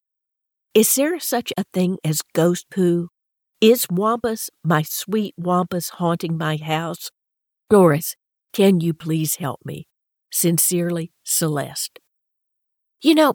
Is 0.74 0.94
there 0.96 1.20
such 1.20 1.52
a 1.58 1.64
thing 1.74 1.98
as 2.04 2.22
ghost 2.34 2.66
poo? 2.72 3.10
Is 3.60 3.88
Wampus, 3.90 4.50
my 4.64 4.84
sweet 4.84 5.34
Wampus, 5.38 5.90
haunting 5.90 6.38
my 6.38 6.58
house? 6.58 7.10
Doris, 7.70 8.16
can 8.54 8.80
you 8.80 8.94
please 8.94 9.36
help 9.38 9.60
me? 9.66 9.88
Sincerely, 10.38 11.12
Celeste. 11.24 11.98
You 13.02 13.16
know, 13.16 13.34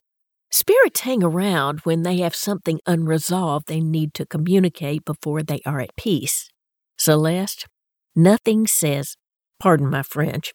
spirits 0.52 1.00
hang 1.00 1.24
around 1.24 1.80
when 1.80 2.04
they 2.04 2.18
have 2.18 2.36
something 2.36 2.78
unresolved 2.86 3.66
they 3.66 3.80
need 3.80 4.14
to 4.14 4.24
communicate 4.24 5.04
before 5.04 5.42
they 5.42 5.58
are 5.66 5.80
at 5.80 5.96
peace. 5.96 6.48
Celeste, 6.96 7.66
nothing 8.14 8.68
says, 8.68 9.16
pardon 9.58 9.90
my 9.90 10.04
French, 10.04 10.52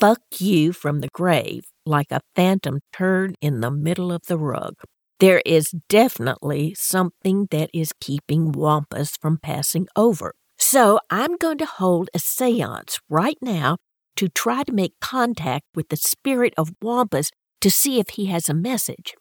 fuck 0.00 0.18
you 0.38 0.72
from 0.72 0.98
the 0.98 1.10
grave 1.14 1.62
like 1.86 2.10
a 2.10 2.22
phantom 2.34 2.80
turd 2.92 3.36
in 3.40 3.60
the 3.60 3.70
middle 3.70 4.10
of 4.10 4.22
the 4.26 4.36
rug. 4.36 4.74
There 5.20 5.42
is 5.46 5.72
definitely 5.88 6.74
something 6.74 7.46
that 7.52 7.70
is 7.72 7.92
keeping 8.00 8.50
Wampus 8.50 9.16
from 9.16 9.38
passing 9.40 9.86
over. 9.94 10.34
So 10.58 10.98
I'm 11.08 11.36
going 11.36 11.58
to 11.58 11.66
hold 11.66 12.10
a 12.12 12.18
seance 12.18 12.98
right 13.08 13.38
now 13.40 13.76
to 14.18 14.28
try 14.28 14.64
to 14.64 14.72
make 14.72 14.98
contact 15.00 15.64
with 15.76 15.90
the 15.90 15.96
spirit 15.96 16.52
of 16.58 16.74
Wampus 16.82 17.30
to 17.60 17.70
see 17.70 18.00
if 18.00 18.10
he 18.10 18.26
has 18.26 18.48
a 18.48 18.54
message. 18.54 19.14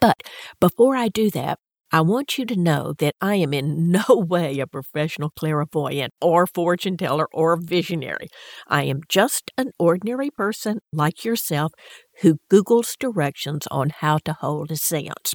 But 0.00 0.22
before 0.58 0.96
I 0.96 1.08
do 1.08 1.30
that, 1.32 1.58
I 1.94 2.00
want 2.00 2.38
you 2.38 2.46
to 2.46 2.56
know 2.56 2.94
that 2.98 3.14
I 3.20 3.34
am 3.34 3.52
in 3.52 3.90
no 4.08 4.16
way 4.16 4.58
a 4.58 4.66
professional 4.66 5.28
clairvoyant 5.28 6.14
or 6.22 6.46
fortune 6.46 6.96
teller 6.96 7.28
or 7.30 7.58
visionary. 7.60 8.28
I 8.66 8.84
am 8.84 9.00
just 9.06 9.50
an 9.58 9.72
ordinary 9.78 10.30
person 10.30 10.78
like 10.94 11.26
yourself 11.26 11.72
who 12.22 12.38
Googles 12.50 12.96
directions 12.98 13.66
on 13.70 13.90
how 13.90 14.16
to 14.24 14.32
hold 14.32 14.70
a 14.70 14.76
seance. 14.76 15.34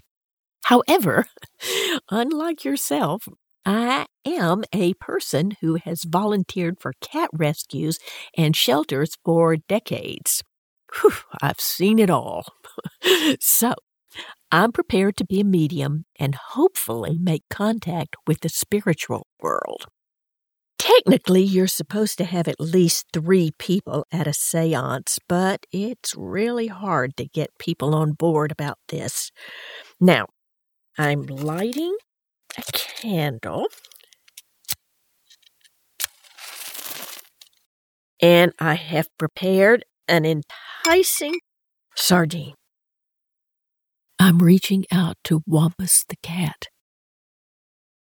However, 0.64 1.28
unlike 2.10 2.66
yourself, 2.66 3.28
I 3.68 4.06
am 4.26 4.64
a 4.74 4.94
person 4.96 5.52
who 5.62 5.76
has 5.76 6.06
volunteered 6.06 6.80
for 6.80 6.94
cat 7.02 7.30
rescues 7.34 8.00
and 8.38 8.56
shelters 8.56 9.18
for 9.26 9.58
decades. 9.58 10.42
Whew, 11.02 11.12
I've 11.42 11.60
seen 11.60 12.00
it 12.00 12.10
all. 12.10 12.46
so, 13.42 13.74
I'm 14.52 14.72
prepared 14.72 15.18
to 15.18 15.26
be 15.26 15.42
a 15.42 15.46
medium 15.46 16.06
and 16.20 16.36
hopefully 16.36 17.18
make 17.20 17.44
contact 17.50 18.16
with 18.28 18.42
the 18.42 18.50
spiritual 18.50 19.28
world. 19.42 19.86
Technically, 20.80 21.44
you're 21.44 21.68
supposed 21.68 22.18
to 22.20 22.26
have 22.26 22.48
at 22.48 22.60
least 22.60 23.08
three 23.14 23.52
people 23.60 24.06
at 24.12 24.28
a 24.28 24.34
seance, 24.34 25.20
but 25.28 25.66
it's 25.72 26.14
really 26.16 26.68
hard 26.68 27.18
to 27.18 27.26
get 27.28 27.58
people 27.60 27.96
on 27.96 28.14
board 28.14 28.52
about 28.52 28.78
this. 28.90 29.32
Now, 30.00 30.28
I'm 30.98 31.24
lighting 31.26 31.96
a 32.58 32.64
candle. 32.72 33.68
And 38.22 38.52
I 38.60 38.74
have 38.76 39.08
prepared 39.18 39.86
an 40.08 40.26
enticing 40.26 41.36
sardine. 41.96 42.56
I'm 44.20 44.40
reaching 44.40 44.86
out 44.92 45.18
to 45.26 45.42
Wampus 45.46 46.04
the 46.10 46.16
cat. 46.24 46.68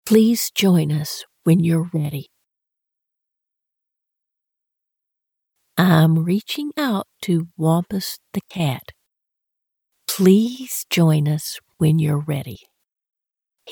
Please 0.06 0.52
join 0.52 0.92
us 0.92 1.24
when 1.46 1.62
you're 1.62 1.90
ready. 1.94 2.28
I'm 5.78 6.26
reaching 6.26 6.72
out 6.78 7.08
to 7.24 7.48
Wampus 7.58 8.20
the 8.34 8.42
cat. 8.50 8.84
Please 10.08 10.86
join 10.90 11.30
us 11.30 11.60
when 11.78 11.98
you're 11.98 12.20
ready. 12.20 12.60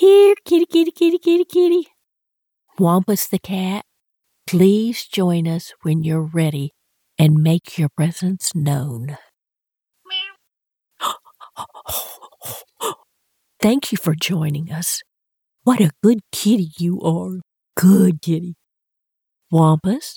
Here, 0.00 0.34
kitty, 0.46 0.64
kitty, 0.64 0.92
kitty, 0.92 1.18
kitty, 1.18 1.44
kitty. 1.44 1.86
Wampus 2.78 3.28
the 3.28 3.38
cat, 3.38 3.84
please 4.46 5.04
join 5.04 5.46
us 5.46 5.74
when 5.82 6.02
you're 6.02 6.22
ready 6.22 6.70
and 7.18 7.42
make 7.42 7.76
your 7.76 7.90
presence 7.90 8.54
known. 8.54 9.18
Thank 13.60 13.92
you 13.92 13.98
for 13.98 14.14
joining 14.14 14.72
us. 14.72 15.02
What 15.64 15.82
a 15.82 15.90
good 16.02 16.20
kitty 16.32 16.70
you 16.78 16.98
are. 17.02 17.42
Good 17.76 18.22
kitty. 18.22 18.54
Wampus, 19.50 20.16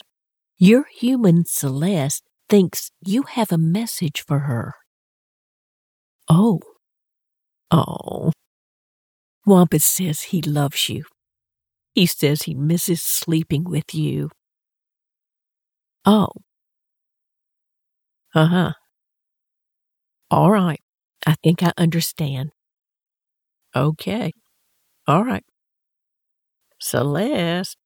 your 0.57 0.85
human 0.97 1.43
Celeste 1.43 2.23
thinks 2.47 2.89
you 3.05 3.23
have 3.23 3.51
a 3.51 3.57
message 3.57 4.23
for 4.25 4.39
her. 4.47 4.75
Oh. 6.29 6.61
Oh. 7.69 8.31
Wampus 9.45 9.85
says 9.85 10.21
he 10.23 10.41
loves 10.41 10.89
you. 10.89 11.05
He 11.95 12.05
says 12.07 12.43
he 12.43 12.53
misses 12.55 13.01
sleeping 13.03 13.63
with 13.65 13.93
you. 13.95 14.31
Oh. 16.05 16.43
Uh 18.35 18.45
huh. 18.47 18.73
All 20.29 20.51
right. 20.51 20.81
I 21.25 21.35
think 21.41 21.63
I 21.63 21.71
understand. 21.77 22.51
Okay. 23.75 24.31
All 25.07 25.23
right. 25.25 25.45
Celeste, 26.79 27.77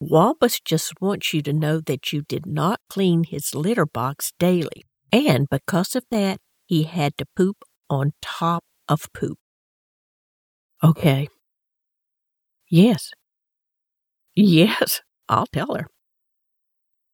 Wampus 0.00 0.60
just 0.60 1.00
wants 1.00 1.34
you 1.34 1.42
to 1.42 1.52
know 1.52 1.80
that 1.80 2.12
you 2.12 2.22
did 2.22 2.46
not 2.46 2.80
clean 2.90 3.24
his 3.24 3.54
litter 3.54 3.86
box 3.86 4.32
daily, 4.38 4.84
and 5.12 5.48
because 5.50 5.96
of 5.96 6.04
that, 6.10 6.40
he 6.66 6.84
had 6.84 7.16
to 7.18 7.26
poop 7.36 7.58
on 7.90 8.12
top 8.22 8.64
of 8.88 9.12
poop. 9.14 9.38
Okay. 10.82 11.28
Yes. 12.70 13.10
Yes, 14.34 15.00
I'll 15.28 15.46
tell 15.46 15.74
her. 15.74 15.88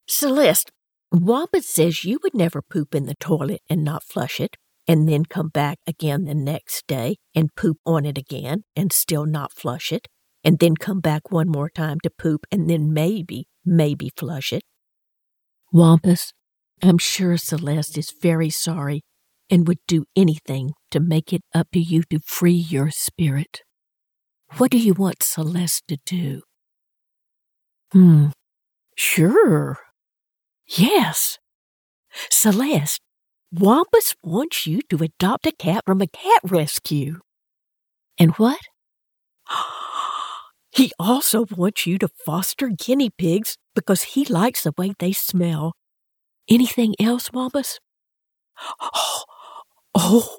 Celeste, 0.07 0.71
Wampus 1.11 1.67
says 1.67 2.05
you 2.05 2.19
would 2.23 2.35
never 2.35 2.61
poop 2.61 2.95
in 2.95 3.07
the 3.07 3.15
toilet 3.15 3.63
and 3.71 3.83
not 3.83 4.03
flush 4.03 4.41
it, 4.41 4.57
and 4.87 5.09
then 5.09 5.25
come 5.25 5.49
back 5.49 5.79
again 5.87 6.25
the 6.25 6.35
next 6.35 6.87
day 6.87 7.17
and 7.35 7.55
poop 7.55 7.79
on 7.87 8.05
it 8.05 8.19
again 8.19 8.65
and 8.77 8.93
still 8.93 9.25
not 9.25 9.53
flush 9.53 9.93
it, 9.93 10.09
and 10.43 10.59
then 10.59 10.77
come 10.77 11.01
back 11.01 11.31
one 11.31 11.49
more 11.49 11.71
time 11.71 11.99
to 12.01 12.11
poop 12.11 12.45
and 12.53 12.69
then 12.69 12.93
maybe, 12.93 13.47
maybe 13.65 14.11
flush 14.15 14.53
it. 14.53 14.63
Wampus, 15.73 16.33
I'm 16.83 16.99
sure 16.99 17.39
Celeste 17.39 17.97
is 17.97 18.13
very 18.21 18.51
sorry 18.51 19.03
and 19.51 19.67
would 19.67 19.81
do 19.87 20.05
anything 20.15 20.73
to 20.95 21.01
make 21.01 21.33
it 21.33 21.43
up 21.53 21.69
to 21.73 21.81
you 21.81 22.05
to 22.05 22.21
free 22.21 22.53
your 22.53 22.91
spirit. 22.91 23.63
What 24.59 24.71
do 24.71 24.79
you 24.79 24.95
want 24.95 25.25
Celeste 25.25 25.83
to 25.89 25.99
do? 26.07 26.43
Hmm, 27.93 28.29
sure. 28.97 29.79
Yes. 30.67 31.39
Celeste, 32.31 33.01
Wampus 33.53 34.15
wants 34.23 34.67
you 34.67 34.83
to 34.91 35.03
adopt 35.03 35.47
a 35.47 35.53
cat 35.53 35.83
from 35.85 36.01
a 36.01 36.07
cat 36.07 36.41
rescue. 36.45 37.21
And 38.19 38.33
what? 38.33 38.61
He 40.73 40.91
also 40.99 41.47
wants 41.57 41.87
you 41.87 41.99
to 41.99 42.09
foster 42.27 42.69
guinea 42.69 43.11
pigs 43.11 43.57
because 43.77 44.03
he 44.03 44.25
likes 44.25 44.65
the 44.65 44.73
way 44.77 44.93
they 44.99 45.13
smell. 45.13 45.75
Anything 46.49 46.95
else, 47.01 47.33
Wampus? 47.33 47.79
Oh, 48.81 49.25
oh, 49.95 50.39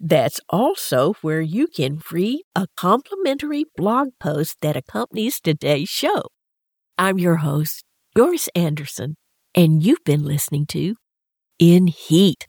That's 0.00 0.40
also 0.48 1.14
where 1.22 1.40
you 1.40 1.66
can 1.66 2.00
read 2.12 2.42
a 2.54 2.68
complimentary 2.76 3.64
blog 3.76 4.10
post 4.20 4.58
that 4.62 4.76
accompanies 4.76 5.40
today's 5.40 5.88
show. 5.88 6.22
I'm 6.96 7.18
your 7.18 7.36
host, 7.36 7.84
Doris 8.14 8.48
Anderson, 8.54 9.16
and 9.54 9.82
you've 9.82 10.04
been 10.04 10.24
listening 10.24 10.66
to 10.66 10.94
In 11.58 11.88
Heat. 11.88 12.46